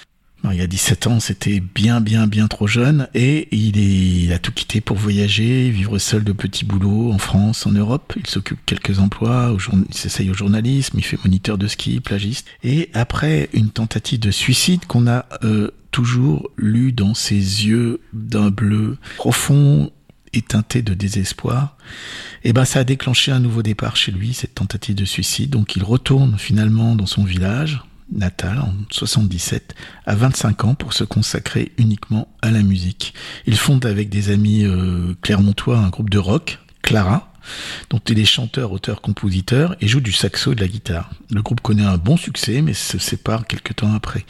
il 0.53 0.59
y 0.59 0.63
a 0.63 0.67
17 0.67 1.07
ans, 1.07 1.21
c'était 1.21 1.61
bien, 1.61 2.01
bien, 2.01 2.27
bien 2.27 2.47
trop 2.47 2.67
jeune 2.67 3.09
et 3.15 3.49
il, 3.57 4.33
a 4.33 4.39
tout 4.39 4.53
quitté 4.53 4.81
pour 4.81 4.97
voyager, 4.97 5.71
vivre 5.71 5.99
seul 5.99 6.25
de 6.25 6.33
petits 6.33 6.65
boulots 6.65 7.13
en 7.13 7.19
France, 7.19 7.67
en 7.67 7.73
Europe. 7.73 8.13
Il 8.17 8.27
s'occupe 8.27 8.59
quelques 8.67 8.99
emplois, 8.99 9.57
il 9.89 9.95
s'essaye 9.95 10.31
au 10.31 10.35
journalisme, 10.35 10.99
il 10.99 11.05
fait 11.05 11.19
moniteur 11.25 11.59
de 11.59 11.67
ski, 11.67 12.01
plagiste. 12.01 12.47
Et 12.63 12.91
après 12.95 13.49
une 13.53 13.71
tentative 13.71 14.21
de 14.21 14.31
suicide 14.31 14.87
qu'on 14.87 15.07
a 15.07 15.27
euh, 15.43 15.71
toujours 15.91 16.51
lu 16.57 16.93
dans 16.93 17.15
ses 17.15 17.35
yeux 17.35 18.01
d'un 18.13 18.51
bleu 18.51 18.99
profond 19.17 19.91
et 20.33 20.43
teinté 20.43 20.83
de 20.83 20.93
désespoir, 20.93 21.77
et 22.45 22.51
eh 22.51 22.53
ben 22.53 22.65
ça 22.65 22.81
a 22.81 22.85
déclenché 22.85 23.33
un 23.33 23.41
nouveau 23.41 23.63
départ 23.63 23.97
chez 23.97 24.13
lui, 24.13 24.35
cette 24.35 24.55
tentative 24.55 24.95
de 24.95 25.05
suicide. 25.05 25.51
Donc 25.51 25.77
il 25.77 25.83
retourne 25.83 26.37
finalement 26.39 26.95
dans 26.95 27.07
son 27.07 27.25
village, 27.25 27.81
natal 28.12 28.59
en 28.59 28.73
77 28.90 29.75
à 30.07 30.14
25 30.14 30.64
ans 30.64 30.75
pour 30.75 30.92
se 30.92 31.05
consacrer 31.05 31.73
uniquement 31.79 32.29
à 32.42 32.51
la 32.51 32.62
musique. 32.62 33.14
Il 33.47 33.57
fonde 33.57 33.87
avec 33.87 34.09
des 34.09 34.31
amis 34.31 34.64
euh, 34.64 35.14
clermontois 35.23 35.79
un 35.79 35.88
groupe 35.88 36.11
de 36.11 36.19
rock, 36.19 36.59
Clara, 36.83 37.33
dont 37.90 38.01
il 38.09 38.19
est 38.19 38.25
chanteur, 38.25 38.73
auteur, 38.73 39.01
compositeur 39.01 39.77
et 39.81 39.88
joue 39.88 40.01
du 40.01 40.12
saxo 40.12 40.53
et 40.53 40.55
de 40.55 40.61
la 40.61 40.69
guitare. 40.69 41.11
Le 41.31 41.42
groupe 41.42 41.61
connaît 41.61 41.85
un 41.85 41.97
bon 41.97 42.16
succès 42.16 42.62
mais 42.62 42.75
se 42.75 42.99
sépare 42.99 43.47
quelques 43.47 43.77
temps 43.77 43.95
après. 43.95 44.25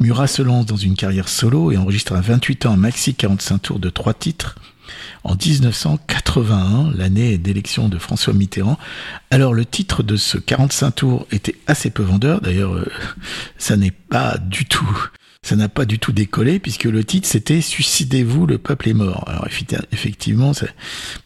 Murat 0.00 0.26
se 0.26 0.42
lance 0.42 0.66
dans 0.66 0.76
une 0.76 0.96
carrière 0.96 1.28
solo 1.28 1.72
et 1.72 1.76
enregistre 1.76 2.14
à 2.14 2.20
28 2.20 2.66
ans 2.66 2.72
un 2.72 2.76
maxi 2.76 3.14
45 3.14 3.58
tours 3.58 3.78
de 3.78 3.90
trois 3.90 4.14
titres 4.14 4.56
en 5.24 5.34
1981, 5.34 6.92
l'année 6.96 7.38
d'élection 7.38 7.88
de 7.88 7.98
François 7.98 8.32
Mitterrand. 8.32 8.78
Alors 9.30 9.54
le 9.54 9.64
titre 9.64 10.02
de 10.02 10.16
ce 10.16 10.38
45 10.38 10.90
tours 10.92 11.26
était 11.30 11.56
assez 11.66 11.90
peu 11.90 12.02
vendeur, 12.02 12.40
d'ailleurs 12.40 12.74
euh, 12.74 12.86
ça 13.58 13.76
n'est 13.76 13.90
pas 13.90 14.38
du 14.38 14.66
tout 14.66 15.08
ça 15.44 15.56
n'a 15.56 15.68
pas 15.68 15.84
du 15.84 15.98
tout 15.98 16.10
décollé 16.10 16.58
puisque 16.58 16.84
le 16.84 17.04
titre 17.04 17.28
c'était 17.28 17.60
Suicidez-vous, 17.60 18.46
le 18.46 18.58
peuple 18.58 18.88
est 18.88 18.94
mort. 18.94 19.24
Alors 19.28 19.46
effectivement, 19.92 20.54
c'est 20.54 20.74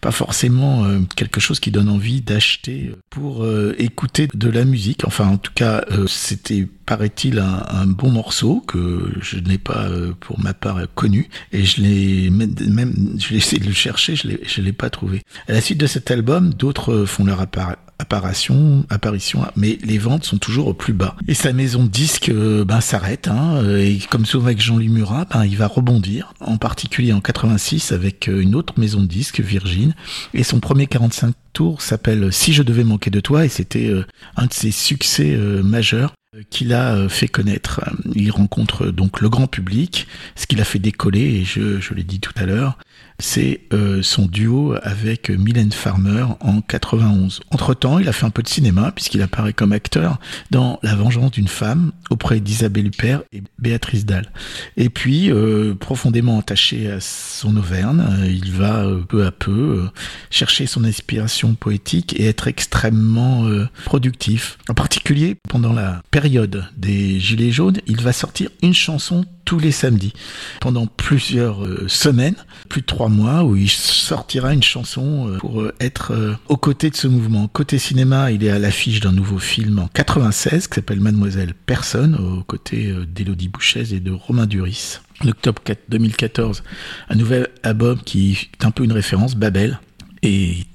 pas 0.01 0.11
forcément 0.11 0.85
euh, 0.85 0.99
quelque 1.15 1.41
chose 1.41 1.61
qui 1.61 1.71
donne 1.71 1.89
envie 1.89 2.21
d'acheter 2.21 2.91
pour 3.11 3.45
euh, 3.45 3.75
écouter 3.79 4.29
de 4.35 4.51
la 4.51 4.65
musique. 4.65 5.07
Enfin, 5.07 5.29
en 5.29 5.39
tout 5.39 5.53
cas, 5.55 5.85
euh, 5.93 6.07
c'était 6.09 6.67
paraît-il 6.85 7.39
un, 7.39 7.87
bon 7.87 8.11
morceau 8.11 8.61
que 8.67 9.13
je 9.21 9.39
n'ai 9.39 9.59
pas 9.59 9.89
pour 10.21 10.41
ma 10.41 10.55
part 10.55 10.81
connu 10.95 11.29
et 11.53 11.63
je 11.63 11.83
l'ai 11.83 12.31
même 12.31 13.17
je 13.19 13.29
l'ai 13.31 13.37
essayé 13.37 13.61
de 13.61 13.67
le 13.67 13.75
chercher, 13.75 14.17
je 14.17 14.27
l'ai 14.27 14.41
je 14.45 14.63
l'ai 14.63 14.73
pas 14.73 14.89
trouvé. 14.89 15.23
À 15.49 15.53
la 15.53 15.61
suite 15.61 15.79
de 15.79 15.87
cet 15.87 16.11
album, 16.11 16.55
d'autres 16.55 17.05
font 17.05 17.25
leur 17.25 17.41
apparition 17.41 17.88
apparition, 17.99 18.87
apparition, 18.91 19.45
mais 19.57 19.79
les 19.83 19.99
ventes 19.99 20.25
sont 20.25 20.39
toujours 20.39 20.69
au 20.69 20.75
plus 20.75 20.93
bas. 20.93 21.17
Et 21.27 21.35
sa 21.35 21.53
maison 21.53 21.85
de 21.85 21.89
disque 21.89 22.29
euh, 22.29 22.65
ben, 22.65 22.81
s'arrête, 22.81 23.29
hein, 23.29 23.57
euh, 23.57 23.79
et 23.79 23.99
comme 24.11 24.25
souvent 24.25 24.47
avec 24.47 24.61
Jean-Louis 24.61 24.89
Murat, 24.89 25.27
ben, 25.31 25.45
il 25.45 25.57
va 25.57 25.67
rebondir, 25.67 26.33
en 26.41 26.59
particulier 26.59 27.13
en 27.13 27.21
86 27.21 27.93
avec 27.93 28.29
euh, 28.29 28.41
une 28.41 28.55
autre 28.55 28.75
maison 28.79 29.01
de 29.01 29.07
disque, 29.07 29.41
Virgin, 29.41 29.95
et 30.33 30.45
son 30.45 30.61
premier 30.61 30.87
45 30.87 31.35
tours 31.53 31.83
s'appelle 31.83 32.33
Si 32.33 32.53
je 32.53 32.63
devais 32.63 32.85
manquer 32.85 33.11
de 33.11 33.21
toi, 33.21 33.45
et 33.45 33.49
c'était 33.49 33.93
un 34.37 34.47
de 34.47 34.53
ses 34.53 34.71
succès 34.71 35.37
majeurs 35.65 36.13
qu'il 36.51 36.73
a 36.73 37.09
fait 37.09 37.27
connaître. 37.27 37.81
Il 38.15 38.31
rencontre 38.31 38.87
donc 38.87 39.21
le 39.21 39.29
grand 39.29 39.49
public, 39.49 40.07
ce 40.37 40.47
qu'il 40.47 40.61
a 40.61 40.65
fait 40.65 40.79
décoller, 40.79 41.21
et 41.21 41.45
je, 41.45 41.81
je 41.81 41.95
l'ai 41.95 42.05
dit 42.05 42.21
tout 42.21 42.35
à 42.37 42.47
l'heure, 42.47 42.79
c'est 43.21 43.61
euh, 43.73 44.01
son 44.03 44.27
duo 44.27 44.77
avec 44.83 45.29
Mylène 45.31 45.73
Farmer 45.73 46.25
en 46.41 46.61
91. 46.61 47.41
Entre-temps, 47.51 47.99
il 47.99 48.09
a 48.09 48.13
fait 48.13 48.27
un 48.27 48.31
peu 48.31 48.43
de 48.43 48.49
cinéma 48.49 48.93
puisqu'il 48.93 49.23
apparaît 49.23 49.53
comme 49.53 49.73
acteur 49.73 50.19
dans 50.51 50.79
La 50.83 50.95
vengeance 50.95 51.33
d'une 51.33 51.49
femme 51.49 51.93
auprès 52.11 52.39
d'Isabelle 52.39 52.87
Huppert 52.87 53.23
et 53.33 53.43
Béatrice 53.59 54.07
Dalle. 54.07 54.31
Et 54.77 54.89
puis, 54.89 55.33
euh, 55.33 55.75
profondément 55.75 56.39
attaché 56.39 56.91
à 56.91 57.01
son 57.01 57.57
Auvergne, 57.57 58.01
euh, 58.01 58.27
il 58.27 58.53
va 58.53 58.87
peu 59.09 59.27
à 59.27 59.33
peu 59.33 59.89
chercher 60.31 60.67
son 60.67 60.85
inspiration 60.85 61.55
poétique 61.55 62.19
et 62.19 62.27
être 62.27 62.47
extrêmement 62.47 63.49
productif. 63.85 64.59
En 64.69 64.75
particulier, 64.75 65.37
pendant 65.49 65.73
la 65.73 66.03
période 66.11 66.67
des 66.77 67.19
Gilets 67.19 67.51
jaunes, 67.51 67.79
il 67.87 68.01
va 68.01 68.13
sortir 68.13 68.51
une 68.63 68.75
chanson 68.75 69.25
tous 69.49 69.59
les 69.59 69.73
samedis 69.73 70.13
pendant 70.61 70.87
plusieurs 70.87 71.65
euh, 71.65 71.89
semaines, 71.89 72.35
plus 72.69 72.83
de 72.83 72.87
trois 72.87 73.09
mois, 73.09 73.45
où 73.45 73.57
il 73.57 73.71
sortira 73.71 74.53
une 74.53 74.63
chanson 74.63 75.27
euh, 75.27 75.39
pour 75.39 75.63
euh, 75.63 75.75
être 75.81 76.37
aux 76.51 76.59
côtés 76.59 76.91
de 76.91 76.97
ce 76.97 77.09
mouvement. 77.09 77.49
Côté 77.49 77.79
cinéma, 77.79 78.31
il 78.31 78.45
est 78.45 78.51
à 78.51 78.59
l'affiche 78.59 79.01
d'un 79.01 79.13
nouveau 79.13 79.39
film 79.39 79.79
en 79.79 79.89
96 79.89 80.69
qui 80.69 80.75
s'appelle 80.75 81.01
Mademoiselle 81.01 81.55
Personne, 81.65 82.15
aux 82.17 82.43
côtés 82.43 82.95
d'Élodie 83.09 83.49
Bouchez 83.49 83.95
et 83.95 84.01
de 84.01 84.11
Romain 84.11 84.45
Duris. 84.45 84.99
En 85.25 85.29
octobre 85.29 85.63
2014, 85.89 86.63
un 87.09 87.15
nouvel 87.15 87.49
album 87.63 87.99
qui 88.05 88.51
est 88.53 88.67
un 88.67 88.71
peu 88.71 88.85
une 88.85 88.93
référence, 88.93 89.35
Babel, 89.35 89.81
est, 90.21 90.67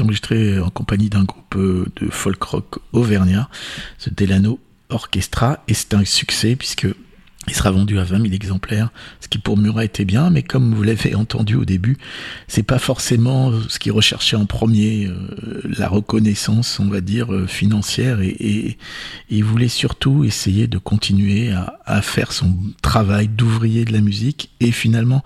enregistré 0.00 0.58
en 0.58 0.70
compagnie 0.70 1.08
d'un 1.08 1.22
groupe 1.22 1.56
de 1.56 2.10
folk 2.10 2.42
rock 2.42 2.80
auvergnat, 2.92 3.48
ce 3.98 4.10
Delano 4.10 4.58
Orchestra, 4.88 5.62
et 5.68 5.74
c'est 5.74 5.94
un 5.94 6.04
succès 6.04 6.56
puisque 6.56 6.88
il 7.48 7.54
sera 7.54 7.72
vendu 7.72 7.98
à 7.98 8.04
20 8.04 8.22
000 8.22 8.34
exemplaires, 8.34 8.90
ce 9.20 9.26
qui 9.26 9.38
pour 9.38 9.56
Murat 9.56 9.84
était 9.84 10.04
bien, 10.04 10.30
mais 10.30 10.42
comme 10.42 10.74
vous 10.74 10.82
l'avez 10.82 11.14
entendu 11.16 11.56
au 11.56 11.64
début, 11.64 11.96
c'est 12.46 12.62
pas 12.62 12.78
forcément 12.78 13.52
ce 13.68 13.78
qu'il 13.78 13.92
recherchait 13.92 14.36
en 14.36 14.46
premier, 14.46 15.06
euh, 15.06 15.60
la 15.64 15.88
reconnaissance, 15.88 16.78
on 16.78 16.88
va 16.88 17.00
dire, 17.00 17.34
euh, 17.34 17.46
financière, 17.46 18.20
et, 18.20 18.78
il 19.28 19.44
voulait 19.44 19.68
surtout 19.68 20.24
essayer 20.24 20.66
de 20.66 20.78
continuer 20.78 21.52
à, 21.52 22.02
faire 22.02 22.32
son 22.32 22.56
travail 22.80 23.28
d'ouvrier 23.28 23.84
de 23.84 23.92
la 23.92 24.00
musique, 24.00 24.50
et 24.60 24.70
finalement 24.70 25.22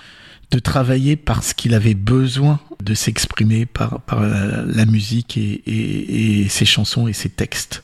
de 0.53 0.59
travailler 0.59 1.17
parce 1.17 1.55
qu'il 1.55 1.75
avait 1.75 1.95
besoin 1.95 2.61
de 2.83 2.95
s'exprimer 2.95 3.67
par, 3.67 4.01
la, 4.21 4.87
musique 4.87 5.37
et 5.37 6.47
ses 6.49 6.65
chansons 6.65 7.09
et 7.09 7.13
ses 7.13 7.29
textes. 7.29 7.83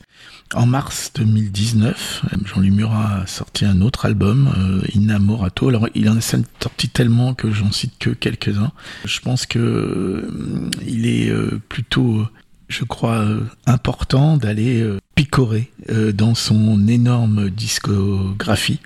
En 0.53 0.67
mars 0.67 1.11
2019, 1.15 2.25
Jean-Louis 2.45 2.69
Murat 2.69 3.21
a 3.21 3.27
sorti 3.27 3.65
un 3.65 3.81
autre 3.81 4.05
album, 4.05 4.53
euh, 4.55 4.87
Inamorato. 4.93 5.69
Alors, 5.69 5.87
il 5.95 6.07
en 6.09 6.17
a 6.17 6.21
sorti 6.21 6.89
tellement 6.89 7.33
que 7.33 7.51
j'en 7.51 7.71
cite 7.71 7.93
que 7.99 8.11
quelques-uns. 8.11 8.71
Je 9.05 9.19
pense 9.19 9.47
que 9.47 9.57
euh, 9.57 10.69
il 10.85 11.07
est 11.07 11.29
euh, 11.29 11.59
plutôt 11.69 12.27
je 12.67 12.83
crois, 12.83 13.19
euh, 13.19 13.41
important 13.65 14.37
d'aller 14.37 14.81
euh, 14.81 14.99
picorer 15.15 15.71
euh, 15.89 16.11
dans 16.11 16.35
son 16.35 16.87
énorme 16.87 17.49
discographie 17.49 18.79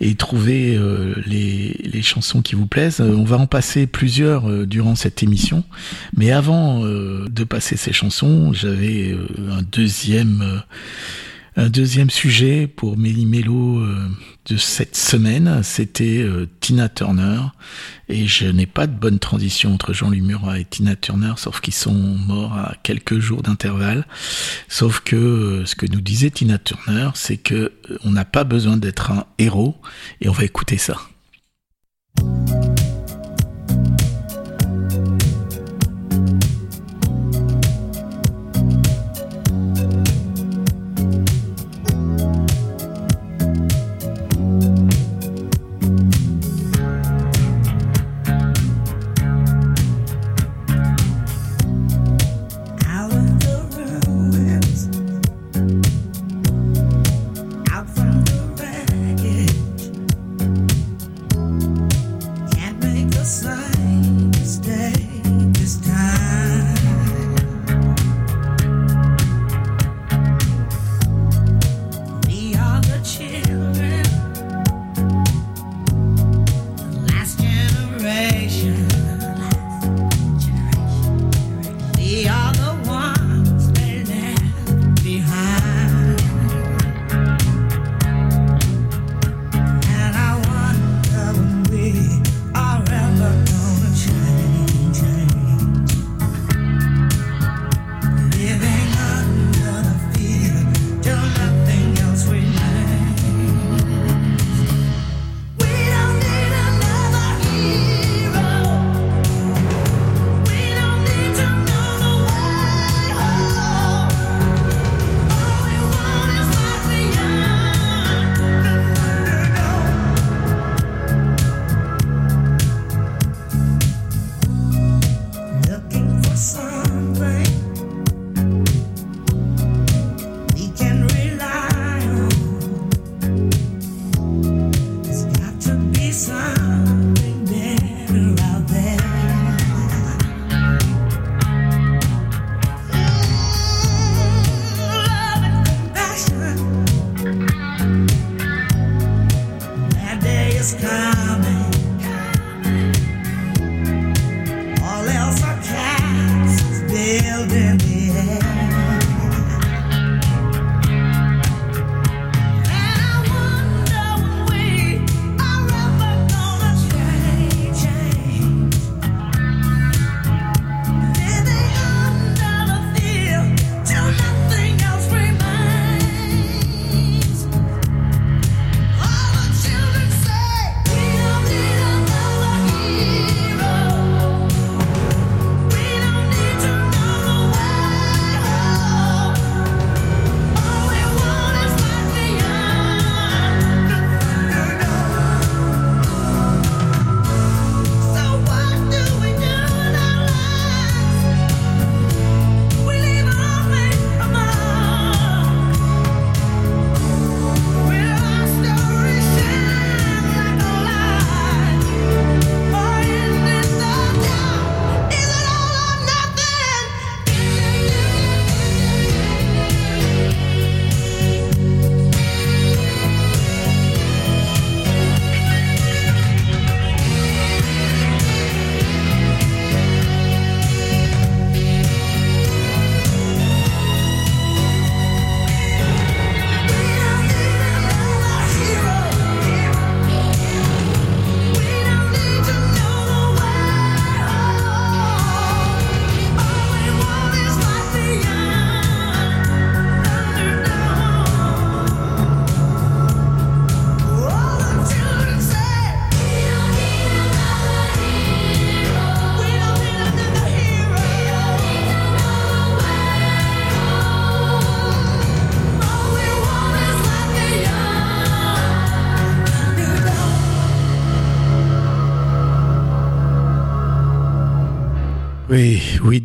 et 0.00 0.14
trouver 0.14 0.78
les, 1.26 1.80
les, 1.84 2.02
chansons 2.02 2.42
qui 2.42 2.54
vous 2.54 2.66
plaisent. 2.66 3.00
On 3.00 3.24
va 3.24 3.38
en 3.38 3.46
passer 3.46 3.86
plusieurs 3.86 4.66
durant 4.66 4.94
cette 4.94 5.22
émission, 5.22 5.64
mais 6.16 6.30
avant 6.30 6.84
de 6.84 7.44
passer 7.44 7.76
ces 7.76 7.92
chansons, 7.92 8.52
j'avais 8.52 9.16
un 9.50 9.62
deuxième 9.62 10.62
deuxième 11.56 12.10
sujet 12.10 12.66
pour 12.66 12.98
Méli 12.98 13.24
Mélo 13.24 13.78
euh, 13.78 14.08
de 14.50 14.58
cette 14.58 14.94
semaine, 14.94 15.62
c'était 15.62 16.18
euh, 16.18 16.46
Tina 16.60 16.90
Turner. 16.90 17.40
Et 18.08 18.26
je 18.26 18.46
n'ai 18.46 18.66
pas 18.66 18.86
de 18.86 18.94
bonne 18.94 19.18
transition 19.18 19.72
entre 19.72 19.94
Jean-Louis 19.94 20.20
Murat 20.20 20.58
et 20.58 20.64
Tina 20.66 20.96
Turner, 20.96 21.32
sauf 21.38 21.60
qu'ils 21.60 21.74
sont 21.74 21.94
morts 21.94 22.52
à 22.52 22.74
quelques 22.82 23.18
jours 23.18 23.42
d'intervalle. 23.42 24.06
Sauf 24.68 25.00
que 25.00 25.16
euh, 25.16 25.66
ce 25.66 25.74
que 25.74 25.86
nous 25.86 26.02
disait 26.02 26.30
Tina 26.30 26.58
Turner, 26.58 27.10
c'est 27.14 27.38
que 27.38 27.72
on 28.04 28.10
n'a 28.10 28.26
pas 28.26 28.44
besoin 28.44 28.76
d'être 28.76 29.10
un 29.10 29.24
héros, 29.38 29.76
et 30.20 30.28
on 30.28 30.32
va 30.32 30.44
écouter 30.44 30.76
ça. 30.76 30.98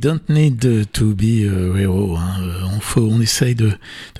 Don't 0.01 0.27
need 0.29 0.91
to 0.91 1.13
be 1.13 1.45
a 1.45 1.77
hero. 1.77 2.17
Hein. 2.17 2.35
On, 2.75 2.79
faut, 2.79 3.07
on 3.09 3.21
essaye 3.21 3.55
de, 3.55 3.71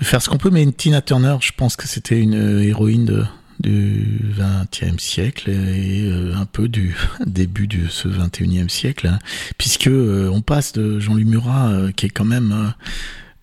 faire 0.02 0.22
ce 0.22 0.30
qu'on 0.30 0.38
peut, 0.38 0.52
mais 0.52 0.65
Tina 0.72 1.02
Turner, 1.02 1.38
je 1.41 1.52
pense 1.58 1.76
que 1.76 1.88
c'était 1.88 2.20
une 2.20 2.62
héroïne 2.62 3.06
de, 3.06 3.24
du 3.62 4.20
XXe 4.38 5.02
siècle 5.02 5.50
et 5.50 6.02
euh, 6.04 6.34
un 6.36 6.46
peu 6.46 6.67
du 6.67 6.96
début 7.26 7.67
de 7.67 7.88
ce 7.89 8.08
XXIe 8.08 8.70
siècle, 8.70 9.08
hein, 9.08 9.20
puisque 9.58 9.88
euh, 9.88 10.30
on 10.32 10.41
passe 10.41 10.74
de 10.74 11.00
Jean-Louis 11.00 11.26
Murat, 11.26 11.70
euh, 11.70 11.91
qui 11.91 12.08
est 12.08 12.10
quand 12.10 12.26
même 12.26 12.74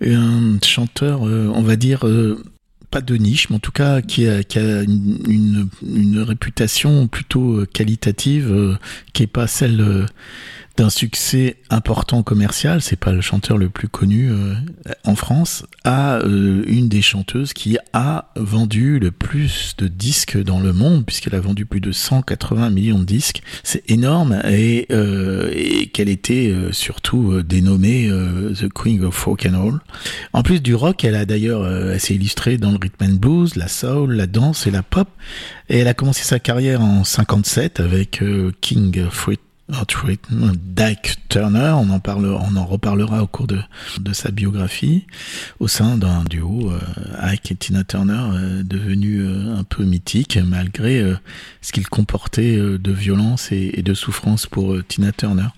un 0.05 0.59
chanteur, 0.64 1.22
on 1.22 1.62
va 1.62 1.77
dire 1.77 2.05
pas 2.90 3.01
de 3.01 3.16
niche, 3.16 3.51
mais 3.51 3.57
en 3.57 3.61
tout 3.61 3.72
cas 3.72 4.01
qui 4.01 4.29
a, 4.29 4.42
une, 4.83 5.68
réputation 6.18 7.09
plutôt 7.09 7.64
qualitative, 7.72 8.79
qui 9.12 9.24
est 9.24 9.29
pas 9.29 9.48
celle 9.48 10.07
d'un 10.79 10.91
succès 10.91 11.57
important 11.71 12.23
commercial, 12.23 12.81
c'est 12.81 12.97
pas 12.97 13.11
le 13.11 13.21
chanteur 13.21 13.59
le 13.59 13.69
plus 13.69 13.88
connu 13.88 14.31
euh, 14.31 14.55
en 15.05 15.17
France, 15.17 15.67
à 15.83 16.19
euh, 16.19 16.62
une 16.69 16.88
des 16.88 17.03
chanteuses 17.03 17.53
qui 17.53 17.79
a 17.93 18.31
vendu 18.37 19.01
le 19.01 19.11
plus 19.11 19.75
de 19.77 19.88
disques 19.88 20.41
dans 20.41 20.61
le 20.61 20.73
monde, 20.73 21.05
puisqu'elle 21.05 21.35
a 21.35 21.41
vendu 21.41 21.67
plus 21.67 21.81
de 21.81 21.91
180 21.91 22.71
millions 22.71 23.01
de 23.01 23.05
disques. 23.05 23.43
C'est 23.64 23.91
énorme 23.91 24.41
et, 24.49 24.87
euh, 24.93 25.51
et 25.53 25.88
qu'elle 25.88 26.09
était 26.09 26.55
surtout 26.71 27.43
dénommée 27.43 28.09
The 28.09 28.69
Queen 28.73 29.05
of 29.05 29.14
Folk 29.14 29.47
and 29.47 29.61
Roll. 29.61 29.81
En 30.33 30.45
plus 30.45 30.62
du 30.62 30.77
rock, 30.77 31.03
elle 31.03 31.17
a 31.17 31.25
d'ailleurs, 31.25 31.67
elle 31.67 31.99
s'est 31.99 32.14
illustrée 32.14 32.57
dans 32.57 32.71
le 32.71 32.79
rhythm 32.81 33.05
and 33.05 33.14
blues, 33.17 33.57
la 33.57 33.67
soul, 33.67 34.12
la 34.12 34.29
danse 34.29 34.69
et 34.69 34.71
la 34.71 34.85
pop. 34.85 35.09
Et 35.69 35.79
elle 35.79 35.88
a 35.88 35.95
commencé 35.95 36.23
sa 36.23 36.38
carrière 36.38 36.83
en 36.83 37.03
57 37.03 37.81
avec 37.81 38.23
King 38.61 39.07
Fruit 39.11 39.41
Dyke 39.70 41.16
Turner, 41.28 41.74
on 41.76 41.90
en 41.90 42.00
parle, 42.00 42.26
on 42.26 42.57
en 42.57 42.64
reparlera 42.64 43.22
au 43.22 43.26
cours 43.26 43.46
de, 43.46 43.61
de 44.00 44.12
sa 44.14 44.31
biographie, 44.31 45.07
au 45.61 45.68
sein 45.68 45.98
d'un 45.98 46.24
duo, 46.24 46.70
euh, 46.70 46.78
Ike 47.20 47.52
et 47.52 47.54
Tina 47.54 47.85
Turner, 47.85 48.31
euh, 48.33 48.62
devenu 48.62 49.20
euh, 49.20 49.57
un 49.59 49.64
peu 49.64 49.85
mythique 49.85 50.38
malgré 50.42 51.00
euh, 51.00 51.16
ce 51.61 51.72
qu'il 51.72 51.87
comportait 51.87 52.57
de 52.57 52.92
violence 52.92 53.52
et, 53.52 53.72
et, 53.74 53.83
de 53.83 53.92
souffrance 53.92 54.46
pour 54.46 54.74
Tina 54.87 55.12
Turner. 55.12 55.48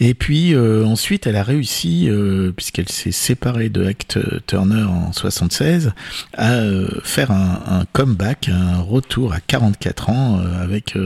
Et 0.00 0.14
puis 0.14 0.56
ensuite, 0.56 1.26
elle 1.26 1.36
a 1.36 1.42
réussi, 1.42 2.10
puisqu'elle 2.56 2.88
s'est 2.88 3.12
séparée 3.12 3.68
de 3.68 3.84
Ike 3.84 4.18
Turner 4.46 4.82
en 4.82 5.12
76, 5.12 5.92
à 6.36 6.60
faire 7.02 7.30
un, 7.30 7.62
un, 7.66 7.84
comeback, 7.92 8.48
un 8.48 8.80
retour 8.80 9.32
à 9.32 9.40
44 9.40 10.10
ans 10.10 10.40
avec 10.60 10.96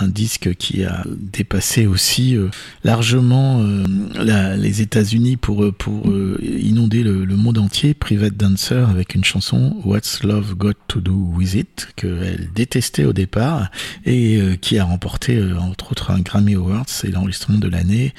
un 0.00 0.08
disque 0.08 0.54
qui 0.54 0.84
a 0.84 1.04
dépassé 1.06 1.86
aussi 1.86 2.36
euh, 2.36 2.48
largement 2.82 3.60
euh, 3.62 4.56
les 4.56 4.82
États-Unis 4.82 5.36
pour 5.36 5.64
euh, 5.64 6.38
inonder 6.42 7.02
le, 7.02 7.24
le, 7.24 7.36
monde 7.36 7.58
entier. 7.58 7.94
Private 7.94 8.36
Dancer 8.36 8.84
avec 8.88 9.14
une 9.14 9.24
chanson 9.24 9.76
What's 9.84 10.22
Love 10.22 10.54
Got 10.54 10.74
to 10.88 11.00
Do 11.00 11.12
with 11.12 11.54
It 11.54 11.88
qu'elle 11.96 12.50
détestait 12.54 13.04
au 13.04 13.12
départ 13.12 13.70
et 14.04 14.40
qui 14.60 14.78
a 14.78 14.84
remporté 14.84 15.42
entre 15.58 15.92
autres 15.92 16.10
un 16.10 16.20
Grammy 16.20 16.54
Awards, 16.54 16.84
c'est 16.88 17.10
l'enregistrement 17.10 17.58
de 17.58 17.68
l'année 17.68 18.14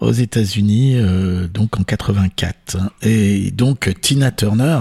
aux 0.00 0.12
États-Unis, 0.12 0.94
euh, 0.96 1.48
donc 1.48 1.78
en 1.78 1.82
84. 1.82 2.78
Et 3.02 3.50
donc 3.50 3.92
Tina 4.00 4.30
Turner, 4.30 4.80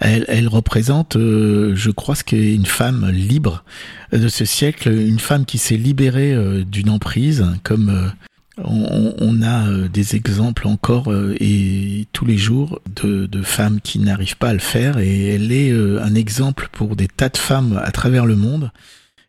elle, 0.00 0.48
représente, 0.48 1.16
euh, 1.16 1.74
je 1.74 1.90
crois, 1.90 2.14
ce 2.14 2.24
qu'est 2.24 2.54
une 2.54 2.66
femme 2.66 3.10
libre 3.10 3.64
de 4.12 4.28
ce 4.28 4.44
siècle, 4.44 4.90
une 4.90 5.18
femme 5.18 5.44
qui 5.44 5.58
s'est 5.58 5.76
libérée 5.76 6.32
euh, 6.32 6.64
d'une 6.64 6.90
emprise, 6.90 7.44
comme 7.62 8.12
on, 8.58 9.14
on, 9.18 9.42
a 9.42 9.68
des 9.88 10.14
exemples 10.14 10.68
encore 10.68 11.12
et 11.40 12.06
tous 12.12 12.24
les 12.24 12.38
jours 12.38 12.80
de, 13.02 13.26
de 13.26 13.42
femmes 13.42 13.80
qui 13.82 13.98
n'arrivent 13.98 14.36
pas 14.36 14.50
à 14.50 14.52
le 14.52 14.60
faire, 14.60 14.98
et 14.98 15.34
elle 15.34 15.50
est 15.50 15.72
un 15.72 16.14
exemple 16.14 16.68
pour 16.70 16.94
des 16.94 17.08
tas 17.08 17.28
de 17.28 17.36
femmes 17.36 17.80
à 17.84 17.90
travers 17.90 18.26
le 18.26 18.36
monde. 18.36 18.70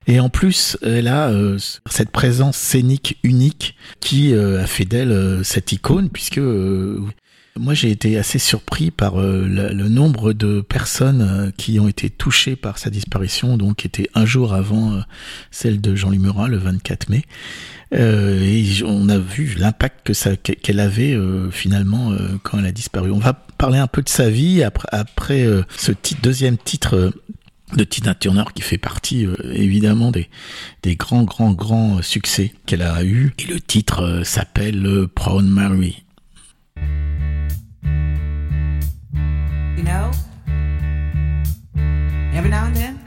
Et 0.07 0.19
en 0.19 0.29
plus, 0.29 0.77
elle 0.83 1.07
a 1.07 1.29
euh, 1.29 1.57
cette 1.89 2.11
présence 2.11 2.57
scénique 2.57 3.17
unique 3.23 3.75
qui 3.99 4.33
euh, 4.33 4.61
a 4.61 4.67
fait 4.67 4.85
d'elle 4.85 5.11
euh, 5.11 5.43
cette 5.43 5.71
icône, 5.71 6.09
puisque 6.09 6.41
moi 7.57 7.73
j'ai 7.73 7.89
été 7.89 8.17
assez 8.17 8.37
surpris 8.37 8.91
par 8.91 9.15
le, 9.17 9.71
nombre 9.87 10.33
de 10.33 10.59
personnes 10.59 11.53
qui 11.57 11.79
ont 11.79 11.87
été 11.87 12.09
touchées 12.09 12.57
par 12.57 12.77
sa 12.77 12.89
disparition, 12.89 13.57
donc 13.57 13.77
qui 13.77 13.87
était 13.87 14.09
un 14.13 14.25
jour 14.25 14.53
avant 14.53 15.01
celle 15.51 15.79
de 15.79 15.95
Jean-Louis 15.95 16.19
Murat, 16.19 16.49
le 16.49 16.57
24 16.57 17.09
mai. 17.09 17.23
et 17.93 18.65
on 18.85 19.07
a 19.07 19.17
vu 19.17 19.55
l'impact 19.57 20.05
que 20.05 20.13
ça 20.13 20.35
qu'elle 20.35 20.81
avait 20.81 21.17
finalement 21.49 22.13
quand 22.43 22.59
elle 22.59 22.65
a 22.65 22.73
disparu. 22.73 23.11
On 23.11 23.19
va 23.19 23.31
parler 23.57 23.79
un 23.79 23.87
peu 23.87 24.01
de 24.01 24.09
sa 24.09 24.29
vie 24.29 24.61
après, 24.61 24.89
après 24.91 25.47
ce 25.77 25.93
titre, 25.93 26.21
deuxième 26.21 26.57
titre 26.57 27.13
de 27.73 27.83
Tina 27.83 28.13
Turner 28.13 28.43
qui 28.53 28.61
fait 28.61 28.77
partie 28.77 29.25
euh, 29.25 29.35
évidemment 29.53 30.11
des, 30.11 30.29
des 30.83 30.95
grands 30.95 31.23
grands 31.23 31.51
grands 31.51 32.01
succès 32.01 32.53
qu'elle 32.65 32.81
a 32.81 33.03
eu 33.03 33.33
et 33.39 33.45
le 33.45 33.59
titre 33.59 34.03
euh, 34.03 34.23
s'appelle 34.23 34.85
euh, 34.85 35.07
Proud 35.07 35.45
Mary. 35.45 36.03
You 39.77 39.83
know, 39.83 40.11
every 42.33 42.49
now 42.49 42.65
and 42.65 42.75
then, 42.75 42.97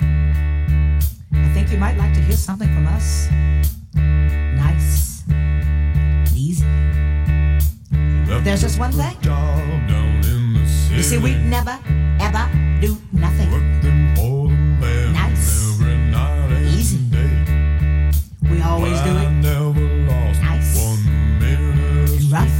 I 1.32 1.54
think 1.54 1.70
you 1.70 1.78
might 1.78 1.96
like 1.96 2.12
to 2.14 2.20
hear 2.20 2.36
something 2.36 2.68
from 2.68 2.86
us. 2.88 3.28
Nice, 3.94 5.22
easy. 6.36 6.64
There's 8.44 8.60
just 8.60 8.78
one 8.78 8.92
thing. 8.92 9.16
You 10.94 11.02
see, 11.02 11.16
we 11.16 11.34
never, 11.36 11.78
ever 12.20 12.46
do 12.80 12.96
nothing. 13.12 13.67
Always 18.68 19.00
do 19.00 19.16
it. 19.16 19.30
Nice. 20.42 20.76
Rough. 22.30 22.56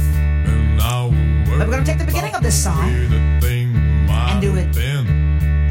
But 1.57 1.67
we're 1.67 1.73
going 1.73 1.83
to 1.83 1.91
take 1.91 1.99
the 1.99 2.05
beginning 2.05 2.33
of 2.35 2.41
this 2.41 2.63
song 2.63 2.89
and 2.89 4.41
do 4.41 4.55
it 4.55 4.75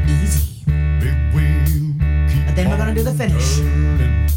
easy. 0.07 0.41
But 2.45 2.55
then 2.55 2.69
we're 2.69 2.77
going 2.77 2.89
to 2.89 2.95
do 2.95 3.03
the 3.03 3.13
finish. 3.13 4.28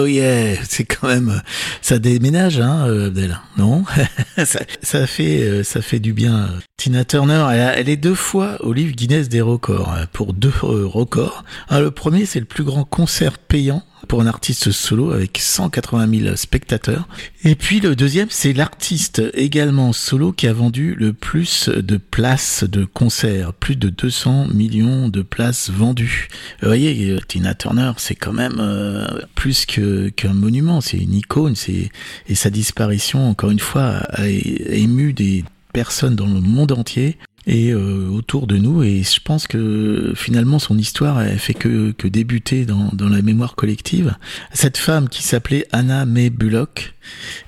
Oh 0.00 0.04
yeah, 0.04 0.62
c'est 0.78 0.84
quand 0.84 1.08
même 1.08 1.42
ça 1.82 1.98
déménage 1.98 2.60
hein 2.60 2.84
Abdel. 3.06 3.40
Non? 3.56 3.84
Ça, 4.82 5.06
fait 5.06 5.64
ça 5.64 5.82
fait 5.82 5.98
du 5.98 6.12
bien. 6.12 6.48
Tina 6.76 7.04
Turner, 7.04 7.44
elle, 7.52 7.88
est 7.88 7.96
deux 7.96 8.14
fois 8.14 8.64
au 8.64 8.72
livre 8.72 8.94
Guinness 8.94 9.28
des 9.28 9.40
records 9.40 9.92
pour 10.12 10.32
deux 10.32 10.52
records. 10.62 11.44
Ah, 11.68 11.80
le 11.80 11.90
premier, 11.90 12.24
c'est 12.24 12.38
le 12.38 12.46
plus 12.46 12.62
grand 12.62 12.84
concert 12.84 13.38
payant 13.38 13.82
pour 14.06 14.22
un 14.22 14.26
artiste 14.26 14.70
solo 14.70 15.10
avec 15.10 15.38
180 15.38 16.20
000 16.24 16.36
spectateurs. 16.36 17.08
Et 17.44 17.54
puis 17.54 17.80
le 17.80 17.96
deuxième, 17.96 18.28
c'est 18.30 18.52
l'artiste 18.52 19.22
également 19.34 19.92
solo 19.92 20.32
qui 20.32 20.46
a 20.46 20.52
vendu 20.52 20.94
le 20.94 21.12
plus 21.12 21.68
de 21.68 21.96
places 21.96 22.64
de 22.64 22.84
concert, 22.84 23.52
plus 23.52 23.76
de 23.76 23.90
200 23.90 24.48
millions 24.54 25.08
de 25.08 25.22
places 25.22 25.70
vendues. 25.70 26.28
Vous 26.62 26.68
voyez, 26.68 27.18
Tina 27.28 27.54
Turner, 27.54 27.92
c'est 27.96 28.14
quand 28.14 28.32
même 28.32 28.56
euh, 28.58 29.06
plus 29.34 29.66
qu'un 29.66 30.34
monument, 30.34 30.67
c'est 30.80 30.98
une 30.98 31.14
icône, 31.14 31.56
c'est 31.56 31.90
et 32.28 32.34
sa 32.34 32.50
disparition, 32.50 33.28
encore 33.28 33.50
une 33.50 33.58
fois, 33.58 34.02
a 34.12 34.28
ému 34.28 35.12
des 35.12 35.44
personnes 35.72 36.16
dans 36.16 36.26
le 36.26 36.40
monde 36.40 36.72
entier 36.72 37.18
et 37.48 37.72
euh, 37.72 38.08
autour 38.10 38.46
de 38.46 38.58
nous. 38.58 38.84
Et 38.84 39.02
je 39.02 39.20
pense 39.24 39.46
que 39.46 40.12
finalement 40.14 40.58
son 40.58 40.78
histoire 40.78 41.20
elle 41.20 41.38
fait 41.38 41.54
que, 41.54 41.92
que 41.92 42.06
débuter 42.06 42.66
dans, 42.66 42.90
dans 42.92 43.08
la 43.08 43.22
mémoire 43.22 43.56
collective. 43.56 44.14
Cette 44.52 44.76
femme 44.76 45.08
qui 45.08 45.22
s'appelait 45.22 45.66
Anna 45.72 46.04
May 46.04 46.30
Bullock 46.30 46.94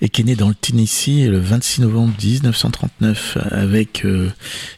et 0.01 0.09
qui 0.09 0.22
est 0.22 0.24
née 0.24 0.36
dans 0.36 0.48
le 0.48 0.55
Tennessee 0.55 1.28
le 1.28 1.38
26 1.38 1.82
novembre 1.82 2.14
1939 2.22 3.36
avec 3.51 4.07
euh, 4.07 4.30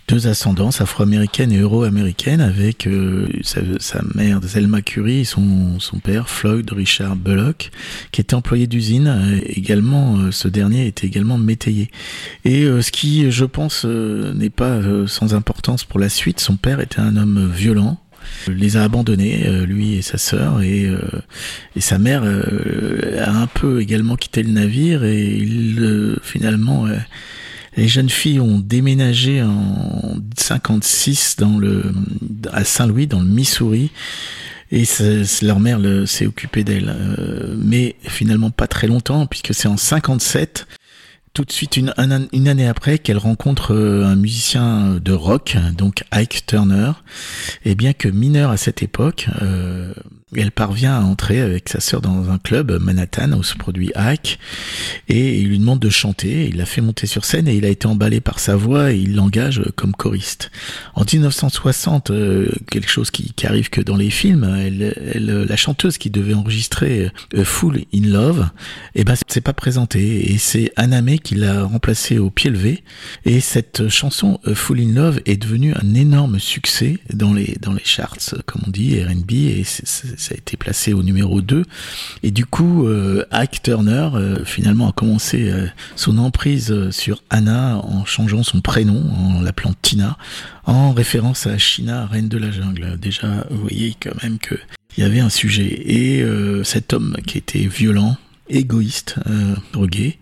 deux 0.09 0.27
ascendances 0.27 0.81
afro-américaines 0.81 1.53
et 1.53 1.59
euro-américaines 1.59 2.41
avec 2.41 2.89
euh, 2.89 3.29
sa, 3.43 4.01
mère 4.17 4.41
Zelma 4.43 4.83
Curie 4.83 5.21
et 5.21 5.25
son, 5.25 5.79
son 5.79 6.01
père 6.01 6.29
Floyd 6.29 6.69
Richard 6.73 7.15
Bullock 7.15 7.71
qui 8.11 8.21
était 8.21 8.35
employé 8.35 8.67
d'usine 8.67 9.41
également 9.47 10.33
ce 10.33 10.49
dernier 10.49 10.89
était 10.89 11.07
également 11.07 11.39
métayer 11.39 11.93
et 12.45 12.65
ce 12.65 12.91
qui 12.91 13.31
je 13.31 13.45
pense 13.45 13.85
n'est 13.85 14.51
pas 14.51 14.81
sans 15.13 15.35
importance 15.35 15.85
pour 15.85 16.01
la 16.01 16.09
suite. 16.09 16.41
Son 16.41 16.57
père 16.57 16.81
était 16.81 17.01
un 17.01 17.17
homme 17.17 17.51
violent, 17.53 17.99
les 18.49 18.77
a 18.77 18.85
abandonnés, 18.85 19.47
euh, 19.47 19.67
lui 19.67 19.95
et 19.95 20.03
sa 20.03 20.19
sœur, 20.19 20.63
et, 20.63 20.87
euh, 20.87 20.99
et 21.77 21.81
sa 21.81 21.99
mère 21.99 22.23
euh, 22.25 23.25
a 23.25 23.31
un 23.31 23.47
peu 23.47 23.81
également 23.81 24.17
quitté 24.17 24.43
le 24.43 24.51
navire, 24.51 25.05
et 25.05 25.37
il, 25.37 26.17
finalement, 26.23 26.87
les 27.77 27.89
jeunes 27.89 28.11
filles 28.11 28.41
ont 28.41 28.59
déménagé 28.59 29.43
en 29.43 30.17
56 30.37 31.37
dans 31.39 31.59
le, 31.59 31.93
à 32.53 32.65
Saint-Louis, 32.65 33.07
dans 33.07 33.21
le 33.21 33.29
Missouri, 33.29 33.91
et 34.71 34.85
leur 35.43 35.61
mère 35.61 35.81
s'est 36.07 36.27
occupée 36.27 36.65
d'elle. 36.65 36.95
mais 37.59 37.97
finalement 38.03 38.51
pas 38.51 38.67
très 38.67 38.87
longtemps, 38.87 39.27
puisque 39.27 39.55
c'est 39.55 39.69
en 39.69 39.77
57 39.77 40.67
tout 41.35 41.45
de 41.45 41.53
suite 41.53 41.77
une, 41.77 41.93
année 41.97 42.69
après 42.69 42.99
qu'elle 42.99 43.19
rencontre 43.19 43.75
euh, 43.75 44.05
un 44.05 44.17
musicien 44.17 44.99
de 45.03 45.13
rock, 45.13 45.57
donc 45.77 46.05
Ike 46.13 46.45
Turner, 46.47 46.93
et 47.65 47.75
bien 47.75 47.93
que 47.93 48.09
mineur 48.09 48.51
à 48.51 48.57
cette 48.57 48.83
époque, 48.83 49.29
euh, 49.41 49.95
elle 50.37 50.51
parvient 50.51 50.95
à 50.95 51.01
entrer 51.01 51.41
avec 51.41 51.69
sa 51.69 51.81
sœur 51.81 52.01
dans 52.01 52.31
un 52.31 52.39
club 52.39 52.73
Manhattan 52.81 53.33
où 53.33 53.43
se 53.43 53.55
produit 53.55 53.93
Ike 53.95 54.39
et 55.09 55.39
il 55.39 55.49
lui 55.49 55.59
demande 55.59 55.81
de 55.81 55.91
chanter. 55.91 56.49
Il 56.49 56.57
la 56.57 56.67
fait 56.67 56.81
monter 56.81 57.07
sur 57.07 57.25
scène 57.25 57.49
et 57.49 57.55
il 57.55 57.65
a 57.65 57.69
été 57.69 57.87
emballé 57.87 58.21
par 58.21 58.39
sa 58.39 58.57
voix 58.57 58.93
et 58.93 58.97
il 58.97 59.15
l'engage 59.15 59.63
comme 59.77 59.93
choriste. 59.93 60.51
En 60.95 61.05
1960, 61.11 62.11
euh, 62.11 62.51
quelque 62.71 62.89
chose 62.89 63.11
qui, 63.11 63.33
qui, 63.33 63.47
arrive 63.47 63.69
que 63.71 63.81
dans 63.81 63.97
les 63.97 64.11
films, 64.11 64.45
elle, 64.45 64.95
elle, 65.15 65.27
la 65.27 65.57
chanteuse 65.57 65.99
qui 65.99 66.11
devait 66.11 66.35
enregistrer 66.35 67.11
euh, 67.35 67.45
Full 67.45 67.85
in 67.95 68.07
Love, 68.07 68.49
eh 68.95 69.05
ben 69.05 69.15
c'est 69.29 69.41
pas 69.41 69.53
présenté 69.53 70.33
et 70.33 70.39
c'est 70.39 70.73
Anna 70.77 71.03
May 71.03 71.19
qui 71.19 71.35
l'a 71.35 71.65
remplacé 71.65 72.19
au 72.19 72.31
pied 72.31 72.51
levé 72.51 72.85
et 73.25 73.41
cette 73.41 73.89
chanson 73.89 74.41
Full 74.55 74.81
in 74.81 74.95
Love 74.95 75.21
est 75.27 75.37
devenue 75.37 75.75
un 75.75 75.95
énorme 75.95 76.39
succès 76.39 76.99
dans 77.13 77.33
les 77.33 77.57
dans 77.61 77.73
les 77.73 77.85
charts 77.85 78.17
comme 78.47 78.63
on 78.67 78.71
dit 78.71 79.03
R&B 79.03 79.33
et 79.33 79.65
c'est 79.65 80.22
ça 80.23 80.35
a 80.35 80.39
été 80.39 80.57
placé 80.57 80.93
au 80.95 81.03
numéro 81.03 81.43
2. 81.43 81.65
Et 82.23 82.31
du 82.31 82.47
coup, 82.47 82.87
euh, 82.87 83.25
Ike 83.33 83.63
Turner 83.63 84.11
euh, 84.15 84.45
finalement 84.45 84.89
a 84.89 84.93
commencé 84.93 85.51
euh, 85.51 85.67
son 85.97 86.17
emprise 86.19 86.91
sur 86.91 87.23
Anna 87.29 87.79
en 87.79 88.05
changeant 88.05 88.43
son 88.43 88.61
prénom, 88.61 89.03
en 89.19 89.43
l'appelant 89.43 89.75
Tina, 89.83 90.17
en 90.65 90.93
référence 90.93 91.47
à 91.47 91.59
China, 91.59 92.07
reine 92.07 92.29
de 92.29 92.39
la 92.39 92.51
jungle. 92.51 92.99
Déjà, 92.99 93.47
vous 93.51 93.61
voyez 93.61 93.97
quand 94.01 94.23
même 94.23 94.39
que 94.39 94.55
il 94.97 95.03
y 95.03 95.05
avait 95.05 95.21
un 95.21 95.31
sujet. 95.31 95.83
Et 95.87 96.23
cet 96.65 96.93
homme 96.93 97.17
qui 97.27 97.39
était 97.39 97.67
violent, 97.67 98.19
égoïste, 98.51 99.17
drogué, 99.73 100.19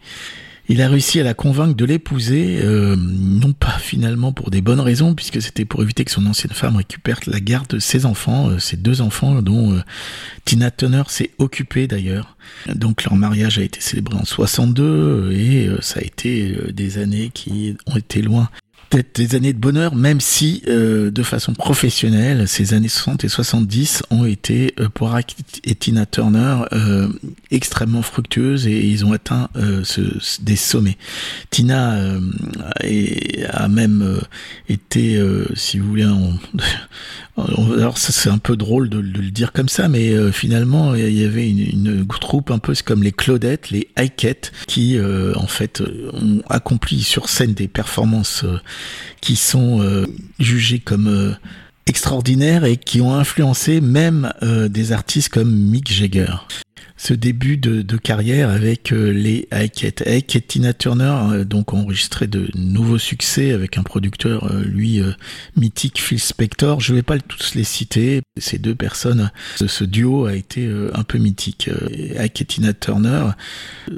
il 0.71 0.81
a 0.83 0.89
réussi 0.89 1.19
à 1.19 1.25
la 1.25 1.35
convaincre 1.35 1.75
de 1.75 1.85
l'épouser, 1.85 2.61
euh, 2.63 2.95
non 2.97 3.53
pas 3.53 3.77
finalement 3.81 4.33
pour 4.33 4.51
des 4.51 4.61
bonnes 4.61 4.79
raisons, 4.79 5.17
puisque 5.17 5.43
c'était 5.43 5.65
pour 5.65 5.83
éviter 5.83 6.05
que 6.05 6.13
son 6.13 6.25
ancienne 6.27 6.53
femme 6.53 6.77
récupère 6.77 7.19
la 7.27 7.41
garde 7.41 7.67
de 7.67 7.79
ses 7.81 8.07
enfants, 8.07 8.51
euh, 8.51 8.61
ses 8.61 8.77
deux 8.77 9.01
enfants, 9.01 9.43
dont 9.43 9.73
euh, 9.73 9.81
Tina 10.45 10.71
Turner 10.71 11.03
s'est 11.09 11.33
occupée 11.39 11.89
d'ailleurs. 11.89 12.37
Donc 12.73 13.03
leur 13.03 13.17
mariage 13.17 13.59
a 13.59 13.63
été 13.63 13.81
célébré 13.81 14.17
en 14.17 14.25
62 14.25 15.33
et 15.33 15.69
ça 15.81 15.99
a 15.99 16.03
été 16.05 16.57
des 16.73 16.99
années 16.99 17.31
qui 17.35 17.77
ont 17.87 17.97
été 17.97 18.23
loin 18.23 18.49
peut-être 18.91 19.15
des 19.17 19.37
années 19.37 19.53
de 19.53 19.59
bonheur, 19.59 19.95
même 19.95 20.21
si 20.21 20.63
euh, 20.69 21.11
de 21.11 21.23
façon 21.23 21.55
professionnelle, 21.55 22.47
ces 22.49 22.75
années 22.75 22.89
60 22.89 23.25
et 23.25 23.29
70 23.29 24.03
ont 24.11 24.25
été 24.25 24.75
euh, 24.81 24.89
pour 24.89 25.15
Ike 25.15 25.37
et 25.65 25.77
Tina 25.77 26.07
Turner 26.07 26.57
euh, 26.73 27.09
extrêmement 27.51 28.03
fructueuses 28.03 28.67
et 28.67 28.87
ils 28.87 29.05
ont 29.05 29.13
atteint 29.13 29.49
ce, 29.85 30.01
des 30.41 30.57
sommets. 30.57 30.97
Tina 31.51 31.99
a 33.51 33.69
même 33.69 34.21
été, 34.69 35.23
si 35.55 35.79
vous 35.79 35.89
voulez, 35.89 36.07
en, 36.07 36.35
alors 37.37 37.99
c'est 37.99 38.31
un 38.31 38.39
peu 38.39 38.57
drôle 38.57 38.89
de, 38.89 38.99
le 38.99 39.31
dire 39.31 39.53
comme 39.53 39.69
ça, 39.69 39.89
mais 39.89 40.11
euh, 40.11 40.33
finalement 40.33 40.95
il 40.95 41.13
y 41.13 41.25
avait 41.25 41.49
une, 41.49 42.07
troupe 42.21 42.51
un 42.51 42.59
peu 42.59 42.75
comme 42.85 43.03
les 43.03 43.13
Claudettes, 43.13 43.71
les 43.71 43.89
Haïquettes, 43.97 44.53
qui 44.67 44.99
euh, 44.99 45.33
en 45.37 45.47
fait 45.47 45.83
ont 46.13 46.43
accompli 46.49 47.03
sur 47.03 47.29
scène 47.29 47.55
des 47.55 47.69
performances 47.69 48.45
euh, 48.45 48.61
qui 49.21 49.37
sont 49.37 49.81
jugées 50.39 50.79
comme 50.79 51.37
extraordinaires 51.87 52.65
et 52.65 52.77
qui 52.77 53.01
ont 53.01 53.15
influencé 53.15 53.81
même 53.81 54.33
des 54.43 54.93
artistes 54.93 55.29
comme 55.29 55.55
Mick 55.55 55.93
Jagger 55.93 56.33
ce 57.01 57.15
début 57.15 57.57
de, 57.57 57.97
carrière 57.97 58.51
avec 58.51 58.93
euh, 58.93 59.11
les 59.11 59.49
Ike 59.53 59.87
et 60.05 60.23
Tina 60.23 60.75
Turner 60.75 61.17
euh, 61.33 61.45
donc 61.45 61.73
enregistré 61.73 62.27
de 62.27 62.51
nouveaux 62.55 62.99
succès 62.99 63.53
avec 63.53 63.79
un 63.79 63.83
producteur 63.83 64.51
euh, 64.51 64.63
lui 64.63 65.01
mythique 65.57 66.01
Phil 66.01 66.19
Spector. 66.19 66.81
Je 66.81 66.95
vais 66.95 67.03
pas 67.03 67.19
tous 67.19 67.55
les 67.55 67.65
citer. 67.65 68.21
Ces 68.39 68.59
deux 68.59 68.75
personnes, 68.75 69.31
ce, 69.57 69.85
duo 69.85 70.27
a 70.27 70.35
été 70.35 70.69
un 70.95 71.03
peu 71.03 71.19
mythique. 71.19 71.71
Ike 72.19 72.43
et 72.43 72.45
Tina 72.45 72.73
Turner, 72.73 73.31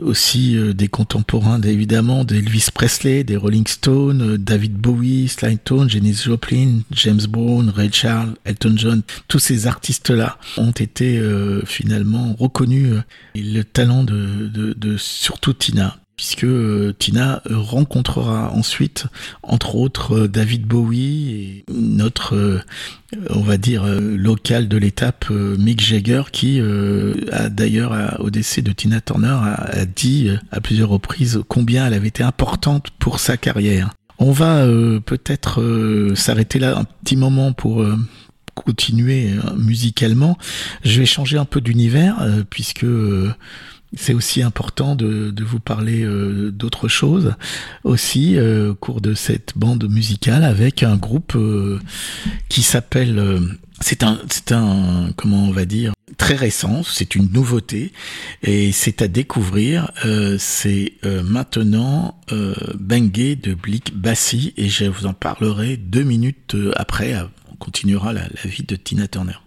aussi 0.01 0.57
des 0.75 0.89
contemporains 0.89 1.61
évidemment 1.61 2.25
d'Elvis 2.25 2.69
Presley, 2.73 3.25
des 3.25 3.37
Rolling 3.37 3.67
Stones, 3.67 4.37
David 4.37 4.75
Bowie, 4.75 5.29
Sly 5.29 5.59
Stone, 5.65 5.91
Janis 5.91 6.23
Joplin, 6.25 6.81
James 6.93 7.23
Brown, 7.29 7.69
Ray 7.71 7.91
Charles, 7.93 8.35
Elton 8.45 8.75
John. 8.77 9.03
Tous 9.29 9.39
ces 9.39 9.67
artistes 9.67 10.11
là 10.11 10.39
ont 10.57 10.73
été 10.73 11.21
finalement 11.67 12.35
reconnus 12.39 12.92
le 13.35 13.63
talent 13.63 14.05
de, 14.05 14.97
surtout 14.97 15.53
Tina 15.53 15.97
puisque 16.15 16.45
euh, 16.45 16.95
Tina 16.97 17.43
rencontrera 17.51 18.53
ensuite, 18.53 19.07
entre 19.43 19.75
autres, 19.75 20.29
David 20.29 20.67
Bowie 20.67 21.31
et 21.33 21.65
notre, 21.73 22.63
on 23.31 23.41
va 23.41 23.57
dire, 23.57 23.85
local 23.87 24.69
de 24.69 24.77
l'étape, 24.77 25.31
Mick 25.31 25.81
Jagger, 25.81 26.25
qui 26.31 26.61
a 27.33 27.49
d'ailleurs, 27.49 28.21
au 28.21 28.31
décès 28.31 28.63
de 28.63 28.71
Tina 28.71 29.01
Turner, 29.01 29.37
a, 29.43 29.85
dit 29.87 30.31
à 30.53 30.61
plusieurs 30.61 30.91
reprises 30.91 31.41
combien 31.49 31.87
elle 31.87 31.95
avait 31.95 32.09
été 32.09 32.23
importante 32.23 32.91
pour 33.01 33.19
sa 33.19 33.37
carrière. 33.37 33.91
On 34.19 34.31
va 34.31 34.65
peut-être 35.05 36.13
s'arrêter 36.15 36.61
là 36.61 36.79
un 36.79 36.85
petit 36.85 37.17
moment 37.17 37.53
pour 37.53 37.85
continuer 38.55 39.31
euh, 39.31 39.57
musicalement, 39.57 40.39
je 40.85 41.01
vais 41.01 41.07
changer 41.07 41.39
un 41.39 41.45
peu 41.45 41.61
d'univers 41.61 42.21
euh, 42.21 42.43
puisque 42.49 42.85
euh, 42.85 43.33
c'est 43.95 44.15
aussi 44.15 44.43
important 44.43 44.95
de, 44.97 45.35
vous 45.43 45.61
parler 45.61 46.07
d'autre 46.51 46.89
chose. 46.89 47.35
Aussi 47.85 48.41
au 48.41 48.75
cours 48.75 49.03
de 49.03 49.13
cette 49.13 49.53
bande 49.55 49.87
musicale 49.87 50.45
avec 50.45 50.83
un 50.83 50.97
groupe 50.97 51.37
qui 52.49 52.63
s'appelle 52.63 53.51
c'est 53.83 54.03
un 54.03 54.19
c'est 54.31 54.53
un 54.53 55.11
comment 55.15 55.45
on 55.45 55.51
va 55.51 55.67
dire 55.67 55.93
très 56.17 56.37
récent 56.37 56.83
c'est 56.85 57.17
une 57.17 57.31
nouveauté 57.33 57.93
et 58.43 58.73
c'est 58.73 59.03
à 59.03 59.09
découvrir 59.09 59.91
c'est 60.39 60.95
maintenant 61.05 62.19
Bengue 62.31 63.39
de 63.43 63.53
Blick 63.53 63.95
Bassi 63.95 64.55
et 64.57 64.71
je 64.71 64.87
vous 64.87 65.05
en 65.05 65.13
parlerai 65.13 65.77
deux 65.77 66.05
minutes 66.05 66.57
après 66.77 67.15
continuera 67.63 68.13
la, 68.13 68.29
vie 68.45 68.65
de 68.65 68.77
Tina 68.77 69.07
Turner. 69.07 69.42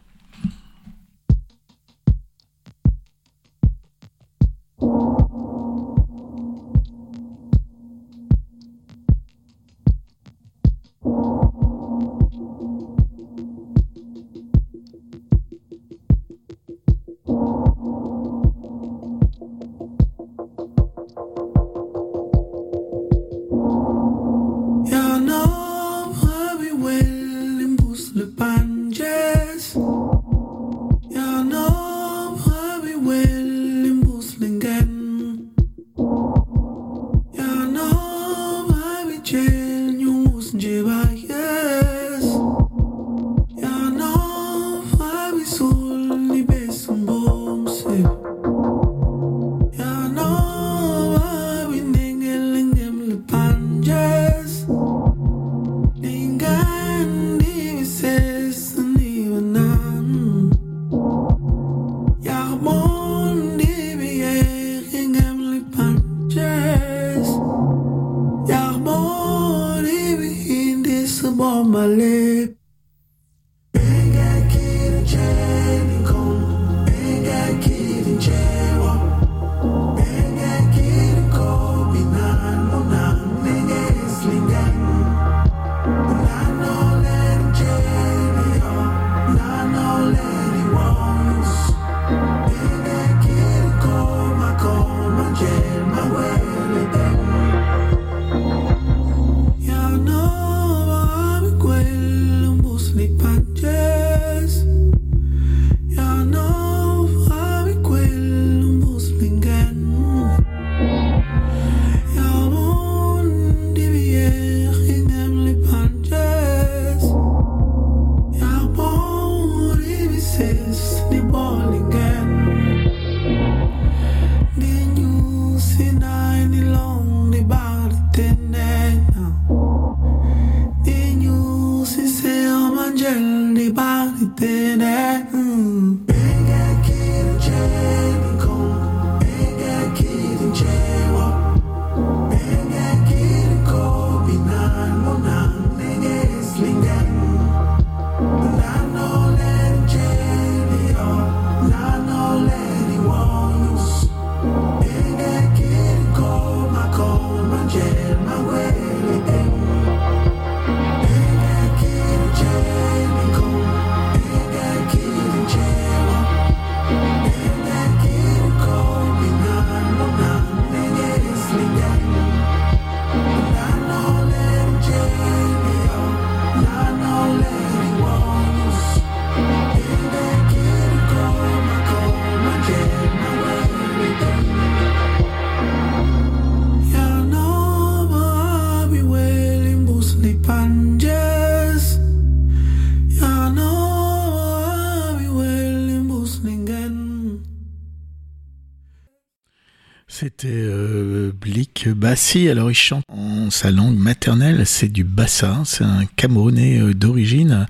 Bassi, 202.15 202.47
alors 202.47 202.71
il 202.71 202.75
chante 202.75 203.03
sa 203.49 203.71
langue 203.71 203.97
maternelle, 203.97 204.65
c'est 204.65 204.87
du 204.87 205.03
Bassa, 205.03 205.61
c'est 205.65 205.83
un 205.83 206.05
Camerounais 206.15 206.79
euh, 206.79 206.93
d'origine, 206.93 207.67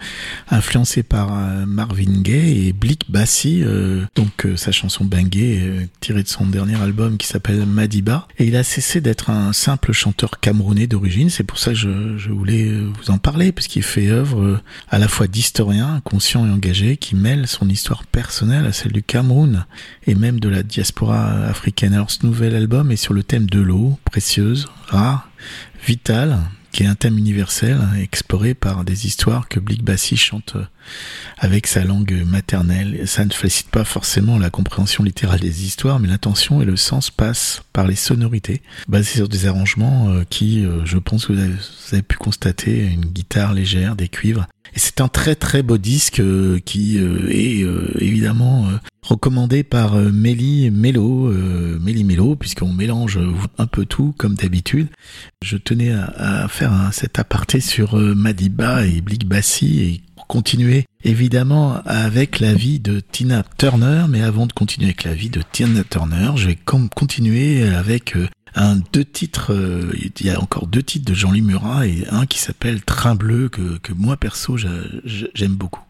influencé 0.49 1.03
par 1.03 1.30
euh, 1.34 1.65
Marvin 1.65 2.21
Gaye 2.21 2.67
et 2.67 2.73
Blick 2.73 3.09
Bassi, 3.09 3.61
euh, 3.63 4.03
donc 4.15 4.47
sa 4.55 4.71
chanson 4.71 5.05
Bangé, 5.05 5.89
tirée 5.99 6.23
de 6.23 6.28
son 6.28 6.45
dernier 6.45 6.76
album 6.82 7.17
qui 7.17 7.28
s'appelle 7.28 7.65
Madiba. 7.65 8.28
Et 8.38 8.45
il 8.45 8.55
a 8.55 8.63
cessé 8.63 9.01
d'être 9.01 9.30
un 9.30 9.53
simple 9.53 9.91
chanteur 9.91 10.39
camerounais 10.39 10.88
d'origine, 10.88 11.30
c'est 11.30 11.43
pour 11.43 11.59
ça 11.59 11.71
que 11.71 11.78
je, 11.78 12.17
je, 12.17 12.30
voulais 12.30 12.71
vous 12.71 13.11
en 13.11 13.17
parler, 13.17 13.51
puisqu'il 13.51 13.84
fait 13.84 14.09
œuvre 14.09 14.61
à 14.89 14.99
la 14.99 15.07
fois 15.07 15.28
d'historien, 15.28 16.01
conscient 16.03 16.45
et 16.45 16.49
engagé, 16.49 16.97
qui 16.97 17.15
mêle 17.15 17.47
son 17.47 17.69
histoire 17.69 18.05
personnelle 18.05 18.65
à 18.65 18.73
celle 18.73 18.91
du 18.91 19.03
Cameroun 19.03 19.65
et 20.07 20.15
même 20.15 20.39
de 20.39 20.49
la 20.49 20.63
diaspora 20.63 21.45
africaine. 21.45 21.93
Alors 21.93 22.11
ce 22.11 22.26
nouvel 22.26 22.55
album 22.55 22.91
est 22.91 22.95
sur 22.95 23.13
le 23.13 23.23
thème 23.23 23.47
de 23.47 23.59
l'eau, 23.59 23.97
précieuse, 24.05 24.67
rare, 24.88 25.30
vitale, 25.86 26.39
qui 26.71 26.83
est 26.83 26.88
un 26.88 26.95
thème 26.95 27.17
universel, 27.17 27.79
exploré 28.01 28.53
par 28.53 28.83
des 28.83 29.05
histoires 29.05 29.47
que 29.47 29.59
Blick 29.59 29.83
Bassi 29.83 30.17
chante 30.17 30.57
avec 31.38 31.67
sa 31.67 31.86
langue 31.86 32.23
maternelle. 32.25 33.07
Ça 33.07 33.23
ne 33.23 33.31
facilite 33.31 33.71
pas 33.71 33.86
forcément 33.86 34.38
la 34.38 34.49
compréhension 34.49 35.03
littérale 35.03 35.39
des 35.39 35.63
histoires, 35.65 35.99
mais 35.99 36.07
l'intention 36.07 36.61
et 36.61 36.65
le 36.65 36.75
sens 36.75 37.11
passent 37.11 37.63
par 37.71 37.88
les 37.88 37.95
sonorités, 37.95 38.61
basées 38.88 39.15
sur 39.15 39.29
des 39.29 39.45
arrangements 39.45 40.09
euh, 40.09 40.23
qui, 40.29 40.65
euh, 40.65 40.86
je 40.86 40.97
pense 40.97 41.29
vous 41.29 41.39
avez, 41.39 42.01
pu 42.01 42.17
constater, 42.17 42.86
une 42.88 43.05
guitare 43.05 43.53
légère, 43.53 43.95
des 43.95 44.09
cuivres. 44.09 44.47
C'est 44.76 45.01
un 45.01 45.07
très 45.07 45.36
très 45.36 45.63
beau 45.63 45.78
disque 45.78 46.19
euh, 46.19 46.59
qui 46.63 46.97
est 46.97 47.65
évidemment 47.99 48.67
recommandé 49.01 49.63
par 49.63 49.95
Mélie 49.95 50.71
Mélo, 50.71 51.32
Mélie 51.80 52.03
Mélo, 52.03 52.36
puisqu'on 52.36 52.73
mélange 52.73 53.19
un 53.57 53.67
peu 53.67 53.86
tout 53.86 54.13
comme 54.17 54.36
d'habitude. 54.36 54.88
Je 55.43 55.57
tenais 55.57 55.91
à, 55.91 56.47
faire 56.47 56.89
cet 56.91 57.19
aparté 57.19 57.59
sur 57.59 57.95
Madiba 57.95 58.86
et 58.86 59.01
Blick 59.01 59.28
Bassi 59.28 59.82
et 59.82 60.01
continuer 60.28 60.86
évidemment 61.03 61.82
avec 61.86 62.39
la 62.39 62.53
vie 62.53 62.80
de 62.80 62.99
Tina 62.99 63.43
Turner, 63.57 64.05
mais 64.09 64.21
avant 64.21 64.47
de 64.47 64.53
continuer 64.53 64.88
avec 64.88 65.03
la 65.03 65.13
vie 65.13 65.30
de 65.30 65.41
Tina 65.51 65.84
Turner, 65.84 66.32
je 66.36 66.47
vais 66.47 66.57
continuer 66.65 67.67
avec 67.67 68.15
euh, 68.15 68.28
un 68.56 68.78
deux 68.93 69.06
titres, 69.06 69.53
euh, 69.53 69.93
il 70.20 70.26
y 70.26 70.30
a 70.30 70.39
encore 70.39 70.68
deux 70.68 70.84
titres 70.84 71.06
de 71.06 71.14
Jean-Louis 71.14 71.41
Murat 71.41 71.88
et 71.88 72.06
un 72.10 72.26
qui 72.26 72.39
s'appelle 72.39 72.82
Train 72.82 73.16
bleu 73.16 73.49
que, 73.49 73.78
que 73.80 73.93
moi 73.93 74.18
perso 74.18 74.58
j'aime 74.58 75.56
beaucoup. 75.56 75.82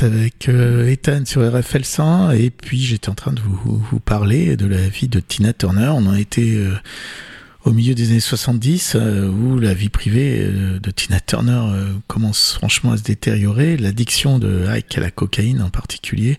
Avec 0.00 0.48
euh, 0.48 0.88
Ethan 0.88 1.24
sur 1.24 1.42
RFL 1.42 1.84
100 1.84 2.30
et 2.30 2.50
puis 2.50 2.80
j'étais 2.80 3.08
en 3.08 3.14
train 3.14 3.32
de 3.32 3.40
vous, 3.40 3.82
vous 3.90 3.98
parler 3.98 4.56
de 4.56 4.66
la 4.66 4.88
vie 4.88 5.08
de 5.08 5.18
Tina 5.18 5.52
Turner. 5.52 5.88
On 5.88 6.06
en 6.06 6.14
était 6.14 6.54
euh, 6.54 6.74
au 7.68 7.72
milieu 7.72 7.94
des 7.94 8.12
années 8.12 8.20
70 8.20 8.94
euh, 8.94 9.28
où 9.28 9.58
la 9.58 9.74
vie 9.74 9.90
privée 9.90 10.38
euh, 10.40 10.78
de 10.80 10.90
Tina 10.90 11.20
Turner 11.20 11.60
euh, 11.70 11.92
commence 12.06 12.54
franchement 12.54 12.92
à 12.92 12.96
se 12.96 13.02
détériorer. 13.02 13.76
L'addiction 13.76 14.38
de 14.38 14.66
Ike 14.66 14.96
à 14.96 15.02
la 15.02 15.10
cocaïne 15.10 15.60
en 15.60 15.68
particulier 15.68 16.38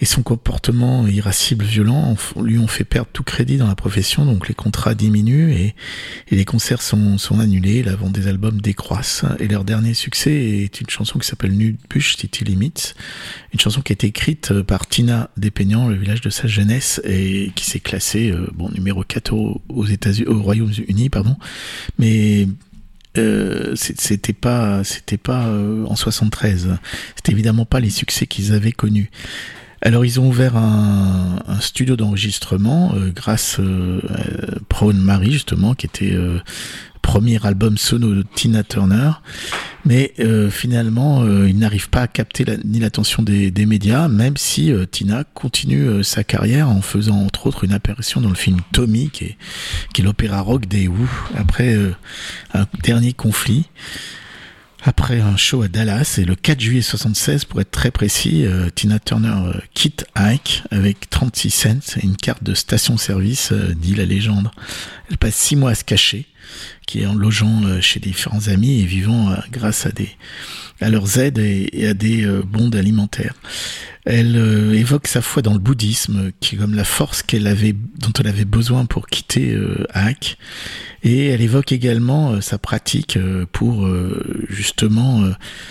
et 0.00 0.06
son 0.06 0.22
comportement 0.22 1.06
irascible 1.06 1.66
violent 1.66 2.16
lui 2.40 2.58
ont 2.58 2.66
fait 2.66 2.84
perdre 2.84 3.10
tout 3.12 3.22
crédit 3.22 3.58
dans 3.58 3.66
la 3.66 3.74
profession. 3.74 4.24
Donc 4.24 4.48
les 4.48 4.54
contrats 4.54 4.94
diminuent 4.94 5.52
et, 5.52 5.74
les 6.30 6.44
concerts 6.46 6.80
sont, 6.80 7.18
annulés. 7.38 7.82
La 7.82 7.94
vente 7.94 8.12
des 8.12 8.26
albums 8.26 8.60
décroisse 8.60 9.24
et 9.40 9.48
leur 9.48 9.64
dernier 9.64 9.92
succès 9.92 10.32
est 10.32 10.80
une 10.80 10.88
chanson 10.88 11.18
qui 11.18 11.28
s'appelle 11.28 11.52
Nude 11.52 11.76
Bush 11.90 12.16
City 12.16 12.42
Limits 12.42 12.94
une 13.54 13.60
chanson 13.60 13.82
qui 13.82 13.92
a 13.92 13.94
été 13.94 14.08
écrite 14.08 14.52
par 14.62 14.88
Tina 14.88 15.30
Despeignans, 15.36 15.88
le 15.88 15.94
village 15.94 16.20
de 16.20 16.28
sa 16.28 16.48
jeunesse, 16.48 17.00
et 17.04 17.52
qui 17.54 17.64
s'est 17.64 17.78
classée 17.78 18.34
bon 18.52 18.68
numéro 18.70 19.04
4 19.04 19.32
au- 19.32 19.62
aux 19.68 19.86
États-Unis, 19.86 20.26
Royaume-Uni, 20.62 21.10
pardon. 21.10 21.36
Mais 21.98 22.48
euh, 23.16 23.74
c'était 23.76 24.32
pas, 24.32 24.82
c'était 24.84 25.16
pas 25.16 25.46
euh, 25.46 25.84
en 25.86 25.96
73. 25.96 26.76
C'était 27.16 27.32
évidemment 27.32 27.64
pas 27.64 27.80
les 27.80 27.90
succès 27.90 28.26
qu'ils 28.26 28.52
avaient 28.52 28.72
connus. 28.72 29.10
Alors 29.86 30.06
ils 30.06 30.18
ont 30.18 30.26
ouvert 30.26 30.56
un, 30.56 31.60
studio 31.60 31.94
d'enregistrement 31.94 32.94
euh, 32.96 33.10
grâce 33.14 33.58
euh, 33.60 34.00
à 34.08 34.58
Prawn 34.68 34.96
Marie 34.96 35.32
justement, 35.32 35.74
qui 35.74 35.84
était 35.86 36.12
euh, 36.12 36.40
premier 37.02 37.44
album 37.46 37.76
solo 37.76 38.14
de 38.14 38.24
Tina 38.34 38.62
Turner. 38.62 39.10
Mais 39.84 40.14
euh, 40.20 40.48
finalement, 40.50 41.22
euh, 41.22 41.48
il 41.48 41.58
n'arrive 41.58 41.90
pas 41.90 42.02
à 42.02 42.06
capter 42.06 42.46
la- 42.46 42.56
ni 42.64 42.80
l'attention 42.80 43.22
des, 43.22 43.52
médias, 43.66 44.08
même 44.08 44.38
si 44.38 44.72
Tina 44.90 45.24
continue 45.34 46.02
sa 46.02 46.24
carrière 46.24 46.70
en 46.70 46.80
faisant 46.80 47.18
entre 47.18 47.46
autres 47.46 47.64
une 47.64 47.72
apparition 47.72 48.22
dans 48.22 48.30
le 48.30 48.34
film 48.34 48.60
Tommy, 48.72 49.10
qui 49.10 49.24
est, 49.24 49.36
qui 49.92 50.00
est 50.00 50.04
l'opéra 50.04 50.40
rock 50.40 50.66
des 50.66 50.88
Who, 50.88 51.06
après 51.36 51.76
un 52.54 52.66
dernier 52.82 53.12
conflit. 53.12 53.66
Après 54.86 55.18
un 55.18 55.38
show 55.38 55.62
à 55.62 55.68
Dallas, 55.68 56.16
et 56.18 56.26
le 56.26 56.36
4 56.36 56.60
juillet 56.60 56.82
76, 56.82 57.46
pour 57.46 57.58
être 57.62 57.70
très 57.70 57.90
précis, 57.90 58.44
euh, 58.44 58.68
Tina 58.68 58.98
Turner 58.98 59.32
euh, 59.46 59.58
quitte 59.72 60.04
Ike 60.14 60.62
avec 60.70 61.08
36 61.08 61.50
cents 61.50 61.96
et 61.96 62.04
une 62.04 62.18
carte 62.18 62.44
de 62.44 62.52
station-service, 62.52 63.52
euh, 63.52 63.74
dit 63.74 63.94
la 63.94 64.04
légende. 64.04 64.50
Elle 65.10 65.16
passe 65.16 65.36
six 65.36 65.56
mois 65.56 65.70
à 65.70 65.74
se 65.74 65.84
cacher, 65.84 66.26
qui 66.86 67.00
est 67.00 67.06
en 67.06 67.14
logeant 67.14 67.64
euh, 67.64 67.80
chez 67.80 68.00
différents 68.00 68.48
amis 68.48 68.80
et 68.80 68.84
vivant 68.84 69.30
euh, 69.30 69.36
grâce 69.50 69.86
à 69.86 69.90
des 69.90 70.10
à 70.80 70.90
leurs 70.90 71.18
aides 71.18 71.38
et, 71.38 71.86
à 71.86 71.94
des 71.94 72.24
euh, 72.24 72.42
bondes 72.42 72.74
alimentaires. 72.74 73.34
Elle 74.04 74.36
évoque 74.74 75.06
sa 75.06 75.22
foi 75.22 75.40
dans 75.40 75.54
le 75.54 75.58
bouddhisme, 75.58 76.30
qui 76.40 76.56
est 76.56 76.58
comme 76.58 76.74
la 76.74 76.84
force 76.84 77.22
qu'elle 77.22 77.46
avait, 77.46 77.72
dont 77.72 78.12
elle 78.18 78.26
avait 78.26 78.44
besoin 78.44 78.84
pour 78.84 79.06
quitter 79.06 79.52
euh. 79.52 79.86
Et 81.04 81.28
elle 81.28 81.40
évoque 81.40 81.72
également 81.72 82.38
sa 82.42 82.58
pratique 82.58 83.18
pour 83.52 83.88
justement 84.50 85.22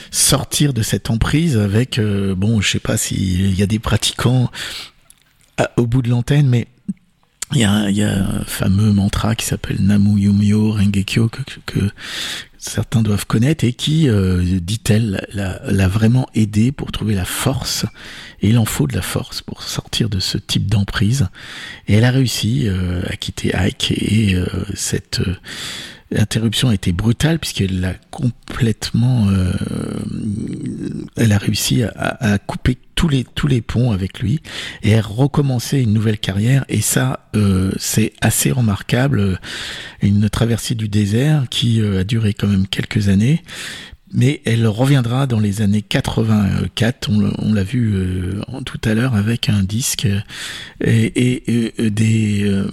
sortir 0.10 0.74
de 0.74 0.82
cette 0.82 1.12
emprise 1.12 1.58
avec, 1.58 2.00
bon, 2.00 2.60
je 2.60 2.72
sais 2.72 2.80
pas 2.80 2.98
s'il 2.98 3.54
y 3.54 3.62
a 3.62 3.68
des 3.68 3.78
pratiquants 3.78 4.50
au 5.78 5.86
bout 5.86 6.02
de 6.02 6.10
l'antenne, 6.10 6.48
mais 6.48 6.68
il 7.52 7.60
y, 7.60 7.64
a, 7.66 7.90
y 7.92 8.02
a 8.04 8.18
un 8.18 8.44
fameux 8.46 8.92
mantra 8.94 9.36
qui 9.36 9.46
s'appelle 9.46 9.78
Namu 9.80 10.20
Yumyo 10.20 10.72
Rengekyo 10.72 11.28
que, 11.30 11.42
que- 11.66 11.90
certains 12.58 13.02
doivent 13.02 13.26
connaître 13.28 13.66
et 13.66 13.74
qui, 13.74 14.08
euh, 14.08 14.42
dit-elle, 14.62 15.28
l'a 15.34 15.88
vraiment 15.90 16.28
aidé 16.34 16.72
pour 16.72 16.94
trouver 16.94 17.14
la 17.14 17.26
force. 17.26 17.86
Et 18.42 18.50
il 18.50 18.58
en 18.58 18.64
faut 18.64 18.88
de 18.88 18.96
la 18.96 19.02
force 19.02 19.42
pour 19.42 19.64
sortir 19.64 20.08
de 20.10 20.20
ce 20.20 20.38
type 20.38 20.68
d'emprise. 20.68 21.28
Et 21.90 21.94
elle 21.96 22.06
a 22.06 22.12
réussi 22.12 22.64
euh, 22.70 23.02
à 23.10 23.18
quitter 23.18 23.54
Ike 23.54 23.92
et 23.92 24.36
euh, 24.36 24.46
cette 24.76 25.20
euh, 26.14 26.22
interruption 26.22 26.70
a 26.70 26.74
été 26.74 26.92
brutale 26.92 27.40
puisqu'elle 27.40 27.80
l'a 27.80 27.94
complètement, 28.12 29.28
euh, 29.30 29.54
elle 31.16 31.32
a 31.32 31.38
réussi 31.38 31.84
à, 31.84 32.38
couper 32.40 32.78
tous 32.96 33.08
les 33.08 33.24
tous 33.24 33.48
les 33.48 33.62
ponts 33.62 33.92
avec 33.92 34.20
lui 34.20 34.42
et 34.84 34.96
à 34.96 35.02
recommencer 35.02 35.80
une 35.82 35.94
nouvelle 35.94 36.20
carrière. 36.20 36.66
Et 36.70 36.82
ça 36.82 37.28
euh, 37.36 37.72
c'est 37.78 38.14
assez 38.22 38.52
remarquable. 38.52 39.40
Une 40.02 40.30
traversée 40.30 40.76
du 40.76 40.90
désert 40.90 41.46
qui 41.50 41.82
euh, 41.82 42.02
a 42.02 42.04
duré 42.04 42.34
quand 42.34 42.48
même 42.48 42.68
quelques 42.68 43.10
années 43.10 43.44
mais 44.16 44.42
elle 44.46 44.68
reviendra 44.68 45.26
dans 45.26 45.40
les 45.40 45.64
années 45.64 45.82
84 45.82 47.10
on, 47.10 47.52
l'a- 47.52 47.64
vu 47.64 47.96
tout 48.64 48.80
à 48.84 48.94
l'heure 48.94 49.16
avec 49.16 49.50
un 49.50 49.64
disque 49.64 50.08
et, 50.82 51.44
des, 51.80 52.64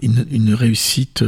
une, 0.00 0.54
réussite 0.54 1.22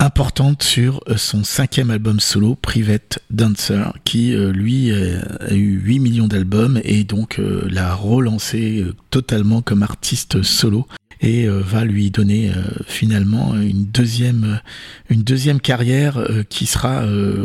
importante 0.00 0.62
sur 0.62 1.00
euh, 1.08 1.16
son 1.16 1.44
cinquième 1.44 1.90
album 1.90 2.20
solo, 2.20 2.54
Private 2.54 3.20
Dancer, 3.30 3.92
qui 4.04 4.34
euh, 4.34 4.52
lui 4.52 4.90
euh, 4.90 5.20
a 5.40 5.54
eu 5.54 5.80
8 5.80 5.98
millions 6.00 6.28
d'albums 6.28 6.80
et 6.84 7.04
donc 7.04 7.40
l'a 7.40 7.94
relancé 7.94 8.84
totalement 9.10 9.62
comme 9.62 9.82
artiste 9.82 10.42
solo 10.42 10.86
et 11.20 11.46
va 11.46 11.84
lui 11.84 12.10
donner 12.10 12.52
finalement 12.86 13.54
une 13.56 13.86
deuxième 13.86 14.60
une 15.08 15.22
deuxième 15.22 15.60
carrière 15.60 16.18
qui 16.48 16.66
sera 16.66 17.04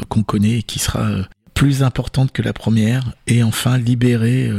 qu'on 0.10 0.24
connaît 0.24 0.60
et 0.60 0.64
qui 0.64 0.80
sera 0.80 1.08
plus 1.54 1.84
importante 1.84 2.32
que 2.32 2.41
la 2.41 2.54
première, 2.54 3.14
et 3.28 3.43
enfin 3.43 3.78
libérée 3.78 4.52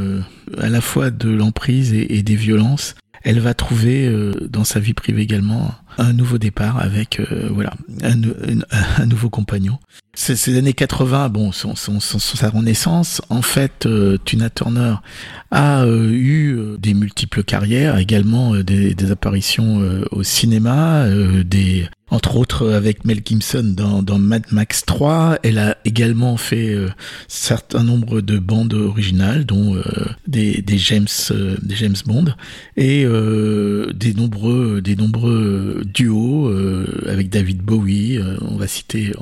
à 0.58 0.68
la 0.68 0.80
fois 0.80 1.10
de 1.10 1.28
l'emprise 1.28 1.92
et, 1.92 2.22
des 2.22 2.36
violences. 2.36 2.94
Elle 3.22 3.40
va 3.40 3.54
trouver 3.54 4.10
dans 4.48 4.64
sa 4.64 4.80
vie 4.80 4.94
privée 4.94 5.22
également 5.22 5.74
un 5.98 6.12
nouveau 6.12 6.38
départ 6.38 6.78
avec 6.80 7.20
voilà 7.50 7.72
un, 8.02 8.14
un, 9.02 9.06
nouveau 9.06 9.28
compagnon. 9.28 9.78
Ces 10.14 10.56
années 10.56 10.72
80, 10.72 11.28
bon, 11.28 11.52
sont, 11.52 11.76
sont, 11.76 12.00
sont, 12.00 12.18
sa 12.18 12.48
renaissance. 12.48 13.22
En 13.28 13.42
fait, 13.42 13.88
Tina 14.24 14.50
Turner 14.50 14.94
a 15.50 15.86
eu 15.86 16.58
des 16.78 16.94
multiples 16.94 17.44
carrières, 17.44 17.98
également 17.98 18.54
des, 18.56 18.94
des 18.94 19.10
apparitions 19.10 19.82
au 20.10 20.22
cinéma, 20.22 21.06
des 21.44 21.88
entre 22.10 22.36
autres 22.36 22.70
avec 22.72 23.04
Mel 23.04 23.20
Gibson 23.24 23.74
dans, 23.76 24.18
Mad 24.18 24.44
Max 24.50 24.84
3. 24.84 25.38
Elle 25.42 25.58
a 25.58 25.76
également 25.84 26.36
fait 26.36 26.70
euh, 26.70 26.88
certain 27.28 27.84
nombre 27.84 28.20
de 28.20 28.38
bandes 28.38 28.74
originales, 28.74 29.44
dont 29.46 29.76
euh, 29.76 29.82
des, 30.26 30.62
des 30.62 30.78
James 30.78 31.06
euh, 31.30 31.56
des 31.62 31.76
James 31.76 31.96
Bond 32.06 32.34
et 32.76 33.04
des 33.04 34.14
nombreux 34.14 34.80
des 34.80 34.96
nombreux 34.96 35.82
duos 35.84 36.52
avec 37.06 37.28
David 37.30 37.58
Bowie. 37.58 38.18
on 38.40 38.56
va 38.56 38.66
citer 38.66 39.12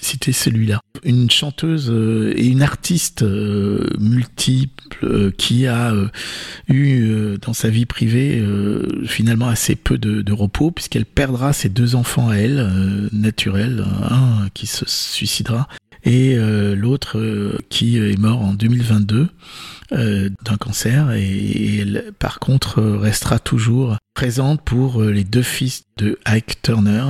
citer 0.00 0.32
celui-là. 0.32 0.80
Une 1.04 1.30
chanteuse 1.30 1.90
et 2.36 2.46
une 2.46 2.62
artiste 2.62 3.22
multiple 3.98 5.32
qui 5.36 5.66
a 5.66 5.92
eu 6.68 7.36
dans 7.40 7.52
sa 7.52 7.68
vie 7.68 7.86
privée 7.86 8.42
finalement 9.06 9.48
assez 9.48 9.76
peu 9.76 9.98
de, 9.98 10.22
de 10.22 10.32
repos 10.32 10.70
puisqu'elle 10.70 11.06
perdra 11.06 11.52
ses 11.52 11.68
deux 11.68 11.94
enfants 11.94 12.31
elle, 12.32 12.58
euh, 12.58 13.08
naturelle, 13.12 13.84
un 14.10 14.48
qui 14.54 14.66
se 14.66 14.84
suicidera 14.86 15.68
et 16.04 16.34
euh, 16.36 16.74
l'autre 16.74 17.18
euh, 17.18 17.58
qui 17.68 17.96
est 17.96 18.18
mort 18.18 18.42
en 18.42 18.54
2022 18.54 19.28
d'un 19.94 20.56
cancer 20.58 21.12
et, 21.12 21.80
elle 21.80 22.12
par 22.18 22.38
contre 22.38 22.80
restera 22.80 23.38
toujours 23.38 23.98
présente 24.14 24.62
pour 24.62 25.02
les 25.02 25.22
deux 25.22 25.42
fils 25.42 25.82
de 25.98 26.18
Ike 26.24 26.62
Turner 26.62 27.04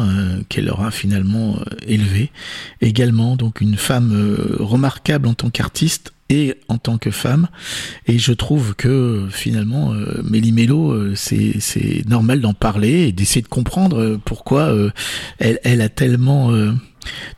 qu'elle 0.48 0.68
aura 0.68 0.90
finalement 0.90 1.60
élevé. 1.86 2.32
Également 2.80 3.36
donc 3.36 3.60
une 3.60 3.76
femme 3.76 4.36
remarquable 4.58 5.28
en 5.28 5.34
tant 5.34 5.50
qu'artiste 5.50 6.12
en 6.68 6.78
tant 6.78 6.99
que 6.99 7.11
femme. 7.11 7.49
Et 8.07 8.18
je 8.18 8.33
trouve 8.33 8.74
que 8.74 9.26
finalement, 9.30 9.93
euh, 9.95 10.22
euh, 10.93 11.12
c'est, 11.14 11.61
c'est 11.61 12.09
normal 12.09 12.41
d'en 12.41 12.55
parler 12.55 13.09
et 13.09 13.12
d'essayer 13.12 13.43
de 13.43 13.49
comprendre 13.49 13.99
euh, 13.99 14.20
pourquoi 14.24 14.62
euh, 14.62 14.91
elle, 15.39 15.59
elle, 15.64 15.80
a 15.80 15.89
tellement 15.89 16.53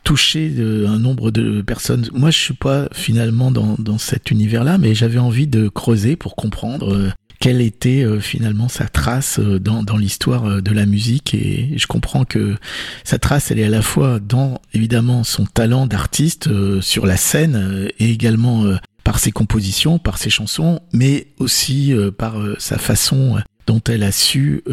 touché 0.03 0.53
un 0.59 0.99
nombre 0.99 1.31
de 1.31 1.61
personnes. 1.61 2.07
Moi, 2.13 2.31
je 2.31 2.37
suis 2.37 2.53
pas 2.53 2.87
finalement 2.93 3.51
dans, 3.51 3.75
dans 3.79 3.97
cet 3.97 4.31
univers-là, 4.31 4.77
mais 4.77 4.93
j'avais 4.93 5.19
envie 5.19 5.47
de 5.47 5.67
creuser 5.67 6.15
pour 6.15 6.35
comprendre 6.35 7.11
quelle 7.39 7.61
était 7.61 8.03
euh, 8.03 8.19
finalement 8.19 8.67
sa 8.67 8.87
trace 8.87 9.39
euh, 9.39 9.59
dans, 9.59 9.83
dans 9.83 9.97
l'histoire 9.97 10.45
euh, 10.45 10.61
de 10.61 10.71
la 10.71 10.85
musique. 10.85 11.33
Et 11.33 11.73
je 11.77 11.87
comprends 11.87 12.25
que 12.25 12.55
sa 13.03 13.19
trace 13.19 13.51
elle 13.51 13.59
est 13.59 13.65
à 13.65 13.69
la 13.69 13.81
fois 13.81 14.19
dans 14.19 14.61
évidemment 14.73 15.23
son 15.23 15.45
talent 15.45 15.87
d'artiste 15.87 16.49
sur 16.81 17.05
la 17.05 17.17
scène 17.17 17.89
et 17.99 18.09
également 18.09 18.65
par 19.03 19.19
ses 19.19 19.31
compositions, 19.31 19.99
par 19.99 20.17
ses 20.17 20.29
chansons, 20.29 20.79
mais 20.93 21.27
aussi 21.39 21.93
par 22.17 22.35
sa 22.57 22.77
façon 22.77 23.37
dont 23.67 23.81
elle 23.87 24.03
a 24.03 24.11
su 24.11 24.63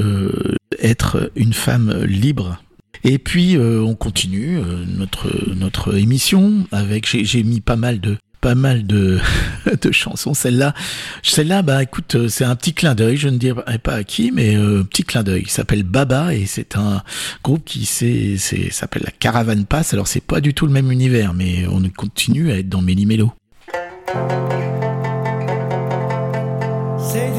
être 0.79 1.31
une 1.37 1.53
femme 1.53 2.05
libre. 2.05 2.63
Et 3.05 3.19
puis 3.19 3.57
on 3.59 3.95
continue 3.95 4.59
notre 4.87 5.55
notre 5.55 5.97
émission 5.97 6.67
avec 6.73 7.07
j'ai 7.07 7.43
mis 7.43 7.61
pas 7.61 7.77
mal 7.77 8.01
de 8.01 8.17
pas 8.43 8.55
mal 8.55 8.87
de, 8.87 9.19
de 9.81 9.93
chansons. 9.93 10.35
Celle-là, 10.35 10.75
celle-là, 11.23 11.63
bah 11.63 11.83
écoute, 11.83 12.17
euh, 12.17 12.29
c'est 12.29 12.45
un 12.45 12.57
petit 12.57 12.75
clin 12.75 12.95
d'œil. 12.95 13.17
Je 13.17 13.29
ne 13.29 13.39
dirais 13.39 13.79
pas 13.79 13.95
à 13.95 14.05
qui, 14.05 14.33
mais 14.33 14.57
euh, 14.57 14.83
petit 14.83 15.05
clin 15.05 15.23
d'œil. 15.23 15.45
Il 15.47 15.51
s'appelle 15.51 15.85
Baba 15.85 16.35
et 16.35 16.45
c'est 16.45 16.77
un 16.77 17.03
groupe 17.43 17.65
qui 17.65 17.87
s'appelle 17.87 19.03
la 19.05 19.13
Caravane 19.13 19.65
Pass. 19.65 19.95
Alors 19.95 20.09
c'est 20.09 20.21
pas 20.21 20.43
du 20.43 20.53
tout 20.53 20.67
le 20.67 20.73
même 20.73 20.93
univers, 20.93 21.33
mais 21.33 21.65
on 21.71 21.81
continue 21.97 22.51
à 22.51 22.59
être 22.59 22.69
dans 22.69 22.83
Méli 22.83 23.07
Mélo. 23.07 23.33
c'est 26.99 27.33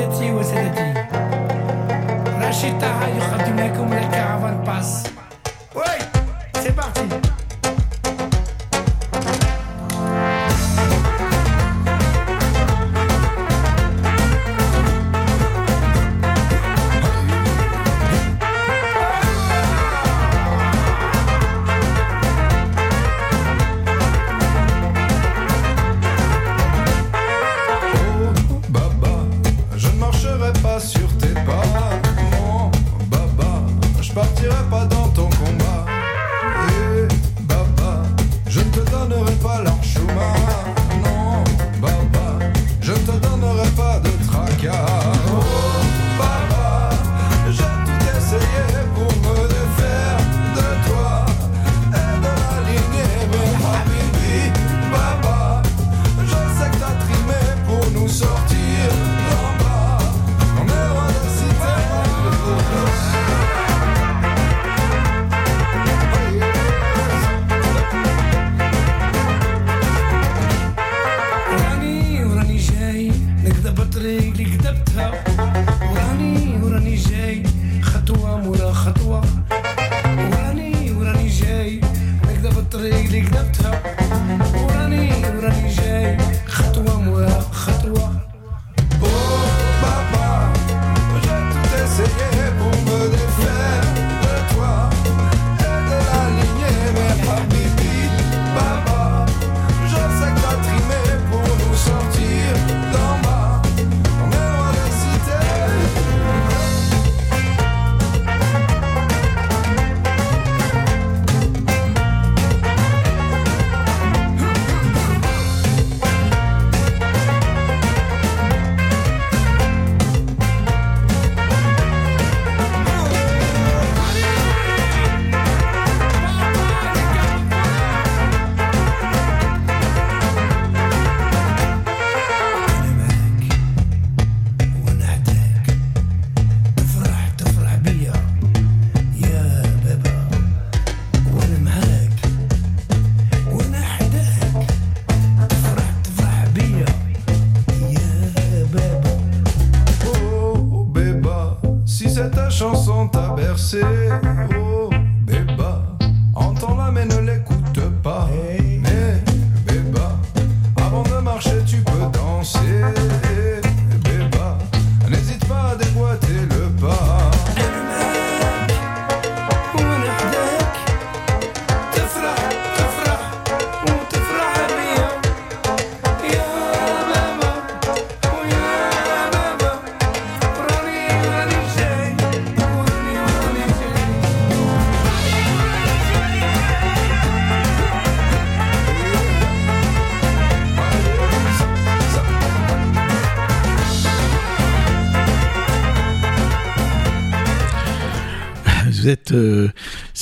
Say. 153.74 154.53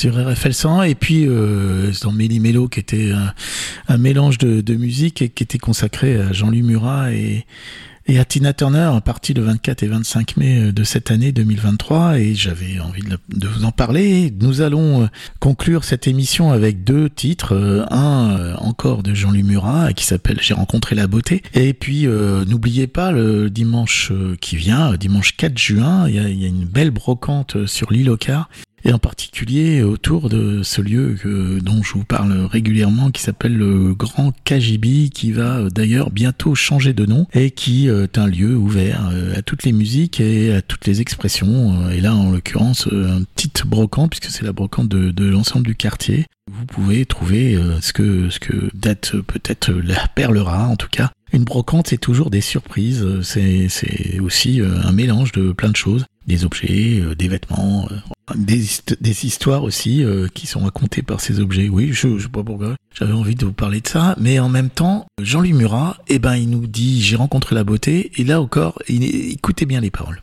Sur 0.01 0.15
RFL 0.15 0.53
100 0.53 0.83
et 0.83 0.95
puis 0.95 1.27
dans 2.01 2.11
Méli 2.11 2.39
Mélo 2.39 2.67
qui 2.67 2.79
était 2.79 3.11
un, 3.87 3.97
mélange 3.97 4.39
de, 4.39 4.75
musique 4.75 5.21
et 5.21 5.29
qui 5.29 5.43
était 5.43 5.59
consacré 5.59 6.19
à 6.19 6.33
Jean-Louis 6.33 6.63
Murat 6.63 7.13
et 7.13 7.45
et 8.07 8.19
à 8.19 8.25
Tina 8.25 8.51
Turner, 8.53 8.91
parti 9.05 9.33
le 9.33 9.43
24 9.43 9.83
et 9.83 9.87
25 9.87 10.37
mai 10.37 10.59
euh, 10.59 10.71
de 10.71 10.83
cette 10.83 11.11
année 11.11 11.31
2023, 11.31 12.19
et 12.19 12.33
j'avais 12.33 12.79
envie 12.79 13.03
de, 13.03 13.47
vous 13.47 13.63
en 13.63 13.71
parler. 13.71 14.33
Nous 14.39 14.61
allons 14.61 15.03
euh, 15.03 15.07
conclure 15.39 15.83
cette 15.83 16.07
émission 16.07 16.51
avec 16.51 16.83
deux 16.83 17.09
titres, 17.09 17.53
euh, 17.55 17.85
un 17.91 18.55
encore 18.55 19.03
de 19.03 19.13
Jean-Louis 19.13 19.43
Murat 19.43 19.93
qui 19.93 20.05
s'appelle 20.05 20.39
J'ai 20.41 20.53
rencontré 20.53 20.95
la 20.95 21.07
beauté, 21.07 21.43
et 21.53 21.73
puis 21.73 22.07
n'oubliez 22.47 22.87
pas 22.87 23.11
le 23.11 23.49
dimanche 23.49 24.11
qui 24.39 24.55
vient, 24.55 24.93
dimanche 24.95 25.35
4 25.37 25.57
juin, 25.57 26.07
il 26.07 26.15
y 26.15 26.19
a, 26.19 26.27
il 26.27 26.41
y 26.41 26.45
a 26.45 26.47
une 26.47 26.65
belle 26.65 26.91
brocante 26.91 27.65
sur 27.65 27.91
l'île 27.91 28.09
Ocar 28.09 28.49
et 28.83 28.93
en 28.93 28.99
particulier 28.99 29.83
autour 29.83 30.29
de 30.29 30.63
ce 30.63 30.81
lieu 30.81 31.15
que, 31.21 31.59
dont 31.59 31.83
je 31.83 31.93
vous 31.93 32.03
parle 32.03 32.47
régulièrement 32.51 33.11
qui 33.11 33.21
s'appelle 33.21 33.55
le 33.55 33.93
Grand 33.93 34.33
Kajibi 34.43 35.09
qui 35.09 35.31
va 35.31 35.57
euh, 35.57 35.69
d'ailleurs 35.69 36.11
bientôt 36.11 36.55
changer 36.55 36.93
de 36.93 37.05
nom 37.05 37.27
et 37.33 37.51
qui 37.51 37.89
euh, 37.89 38.03
est 38.03 38.17
un 38.17 38.27
lieu 38.27 38.55
ouvert 38.55 39.09
euh, 39.11 39.37
à 39.37 39.41
toutes 39.41 39.63
les 39.63 39.71
musiques 39.71 40.19
et 40.19 40.53
à 40.53 40.61
toutes 40.61 40.85
les 40.85 41.01
expressions. 41.01 41.89
Et 41.91 42.01
là 42.01 42.15
en 42.15 42.31
l'occurrence 42.31 42.87
un 42.91 43.23
petit 43.35 43.51
brocante 43.65 44.11
puisque 44.11 44.33
c'est 44.33 44.45
la 44.45 44.53
brocante 44.53 44.87
de, 44.89 45.11
de 45.11 45.25
l'ensemble 45.25 45.65
du 45.65 45.75
quartier. 45.75 46.25
Vous 46.51 46.65
pouvez 46.65 47.05
trouver 47.05 47.57
ce 47.81 47.93
que 47.93 48.29
ce 48.29 48.39
que 48.39 48.69
date 48.73 49.15
peut-être 49.27 49.71
la 49.71 50.07
perle 50.07 50.39
rare 50.39 50.69
en 50.69 50.75
tout 50.75 50.89
cas 50.89 51.11
une 51.33 51.43
brocante, 51.43 51.87
c'est 51.87 51.97
toujours 51.97 52.29
des 52.29 52.41
surprises. 52.41 53.05
C'est, 53.21 53.67
c'est 53.69 54.19
aussi 54.19 54.61
un 54.61 54.91
mélange 54.91 55.31
de 55.31 55.51
plein 55.51 55.69
de 55.69 55.75
choses 55.75 56.05
des 56.27 56.45
objets, 56.45 56.99
euh, 56.99 57.15
des 57.15 57.27
vêtements, 57.27 57.87
euh, 57.91 57.95
des, 58.35 59.25
histoires 59.25 59.63
aussi 59.63 60.03
euh, 60.03 60.27
qui 60.33 60.47
sont 60.47 60.61
racontées 60.61 61.01
par 61.01 61.19
ces 61.19 61.39
objets. 61.39 61.69
Oui, 61.69 61.91
je, 61.93 62.17
je 62.17 62.27
sais. 62.27 62.75
J'avais 62.93 63.13
envie 63.13 63.35
de 63.35 63.45
vous 63.45 63.53
parler 63.53 63.81
de 63.81 63.87
ça, 63.87 64.15
mais 64.19 64.39
en 64.39 64.49
même 64.49 64.69
temps, 64.69 65.05
Jean-Louis 65.21 65.53
Murat, 65.53 65.97
eh 66.07 66.19
ben, 66.19 66.35
il 66.35 66.49
nous 66.49 66.67
dit 66.67 67.01
j'ai 67.01 67.15
rencontré 67.15 67.55
la 67.55 67.63
beauté, 67.63 68.11
et 68.17 68.23
là 68.23 68.41
encore, 68.41 68.81
écoutez 68.87 69.65
bien 69.65 69.81
les 69.81 69.91
paroles. 69.91 70.21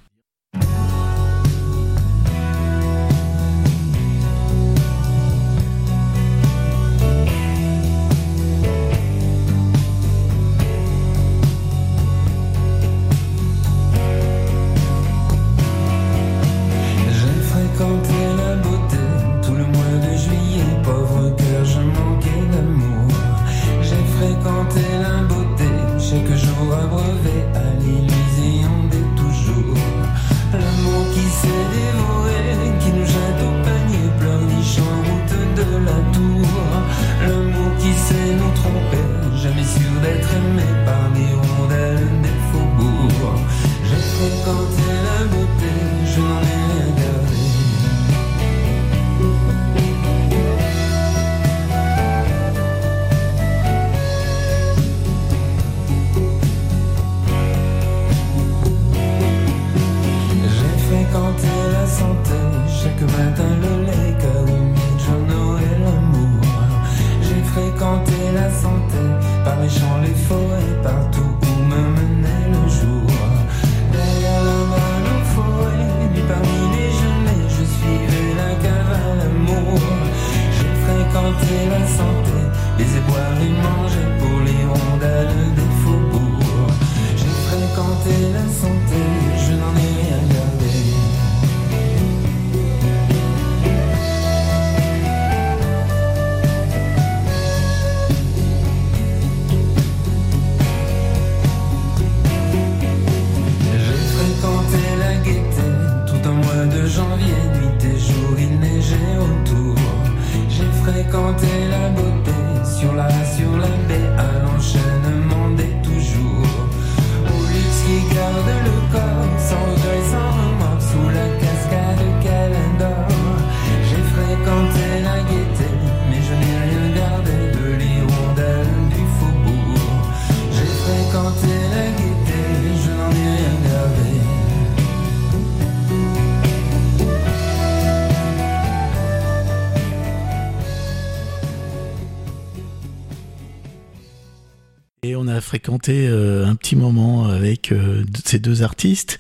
Fréquenté 145.49 146.07
euh, 146.07 146.47
un 146.47 146.55
petit 146.57 146.77
moment 146.77 147.29
avec 147.29 147.73
euh, 147.73 148.05
ces 148.23 148.39
deux 148.39 148.63
artistes. 148.63 149.19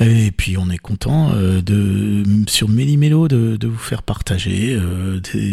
Et 0.00 0.32
puis 0.32 0.58
on 0.58 0.68
est 0.68 0.78
content 0.78 1.30
euh, 1.32 1.62
de 1.62 2.24
sur 2.48 2.68
Méli-Mélo 2.68 3.28
de, 3.28 3.56
de, 3.56 3.68
vous 3.68 3.78
faire 3.78 4.02
partager 4.02 4.76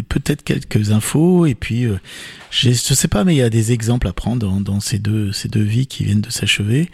peut-être 0.09 0.43
quelques 0.43 0.89
infos. 0.89 1.45
Et 1.45 1.53
puis 1.53 1.85
je 2.49 2.71
sais 2.71 3.07
pas 3.07 3.23
mais 3.25 3.35
il 3.35 3.37
y 3.37 3.43
a 3.43 3.51
des 3.51 3.71
exemples 3.73 4.07
à 4.07 4.13
prendre 4.13 4.59
dans, 4.59 4.79
ces 4.79 4.97
deux 4.97 5.31
ces 5.31 5.49
deux 5.49 5.61
vies 5.61 5.85
qui 5.85 6.03
viennent 6.03 6.21
de 6.21 6.31
s'achever. 6.31 6.89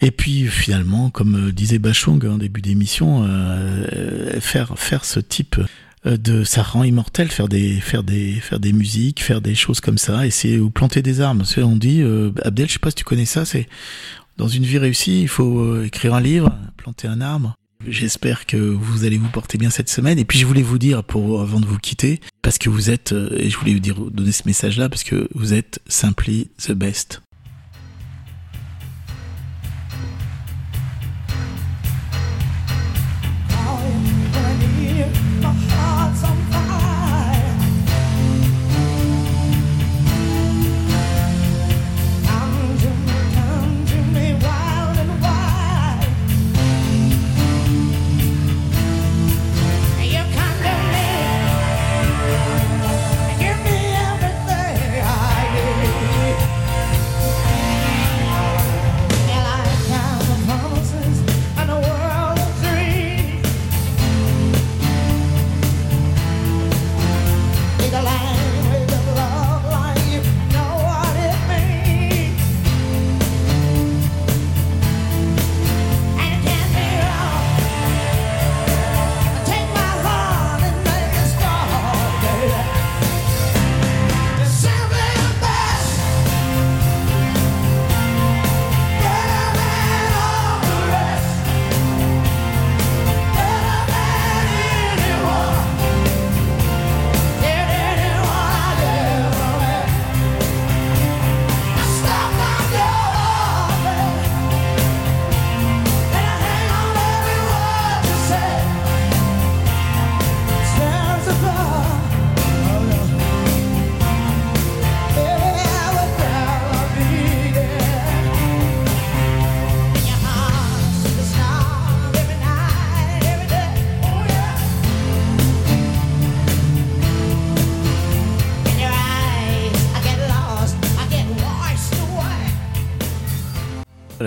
Et 0.00 0.10
puis 0.10 0.46
finalement 0.46 1.10
comme 1.10 1.52
disait 1.52 1.78
Bachung 1.78 2.24
en 2.24 2.38
début 2.38 2.62
d'émission 2.62 3.28
faire 4.40 4.78
faire 4.78 5.04
ce 5.04 5.20
type 5.20 5.60
de 6.04 6.44
ça 6.44 6.62
rend 6.62 6.84
immortel 6.84 7.28
faire 7.28 7.48
des 7.48 7.80
faire 7.80 8.02
des 8.02 8.32
faire 8.34 8.58
des 8.58 8.72
musiques 8.72 9.22
faire 9.22 9.40
des 9.40 9.54
choses 9.54 9.80
comme 9.80 9.98
ça 9.98 10.26
essayer 10.26 10.58
ou 10.58 10.70
planter 10.70 11.02
des 11.02 11.20
armes 11.20 11.44
on 11.58 11.76
dit 11.76 12.02
euh, 12.02 12.32
Abdel 12.42 12.68
je 12.68 12.74
sais 12.74 12.78
pas 12.78 12.90
si 12.90 12.96
tu 12.96 13.04
connais 13.04 13.24
ça 13.24 13.44
c'est 13.44 13.68
dans 14.36 14.48
une 14.48 14.64
vie 14.64 14.78
réussie 14.78 15.22
il 15.22 15.28
faut 15.28 15.60
euh, 15.60 15.84
écrire 15.86 16.14
un 16.14 16.20
livre 16.20 16.52
planter 16.76 17.08
un 17.08 17.20
arbre 17.20 17.54
J'espère 17.88 18.46
que 18.46 18.56
vous 18.56 19.04
allez 19.04 19.18
vous 19.18 19.28
porter 19.28 19.58
bien 19.58 19.68
cette 19.68 19.88
semaine. 19.88 20.16
Et 20.16 20.24
puis 20.24 20.38
je 20.38 20.46
voulais 20.46 20.62
vous 20.62 20.78
dire, 20.78 21.02
pour 21.02 21.40
avant 21.40 21.58
de 21.58 21.66
vous 21.66 21.78
quitter, 21.78 22.20
parce 22.40 22.56
que 22.56 22.70
vous 22.70 22.90
êtes, 22.90 23.12
et 23.36 23.50
je 23.50 23.58
voulais 23.58 23.72
vous 23.72 23.80
dire 23.80 23.96
donner 23.98 24.30
ce 24.30 24.44
message-là, 24.46 24.88
parce 24.88 25.02
que 25.02 25.28
vous 25.34 25.52
êtes 25.52 25.80
simply 25.88 26.48
the 26.64 26.70
best. 26.70 27.22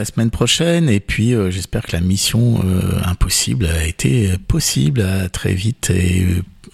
La 0.05 0.11
semaine 0.13 0.29
prochaine. 0.29 0.87
Et 0.89 0.99
puis, 0.99 1.33
j'espère 1.49 1.83
que 1.83 1.93
la 1.93 2.01
mission 2.01 2.61
impossible 3.03 3.65
a 3.65 3.85
été 3.85 4.37
possible. 4.47 5.01
À 5.01 5.29
très 5.29 5.53
vite 5.53 5.89
et 5.89 6.27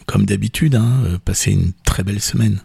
comme 0.06 0.26
d'habitude, 0.26 0.76
hein, 0.76 1.20
passez 1.24 1.52
une 1.52 1.72
très 1.86 2.04
belle 2.04 2.20
semaine. 2.20 2.60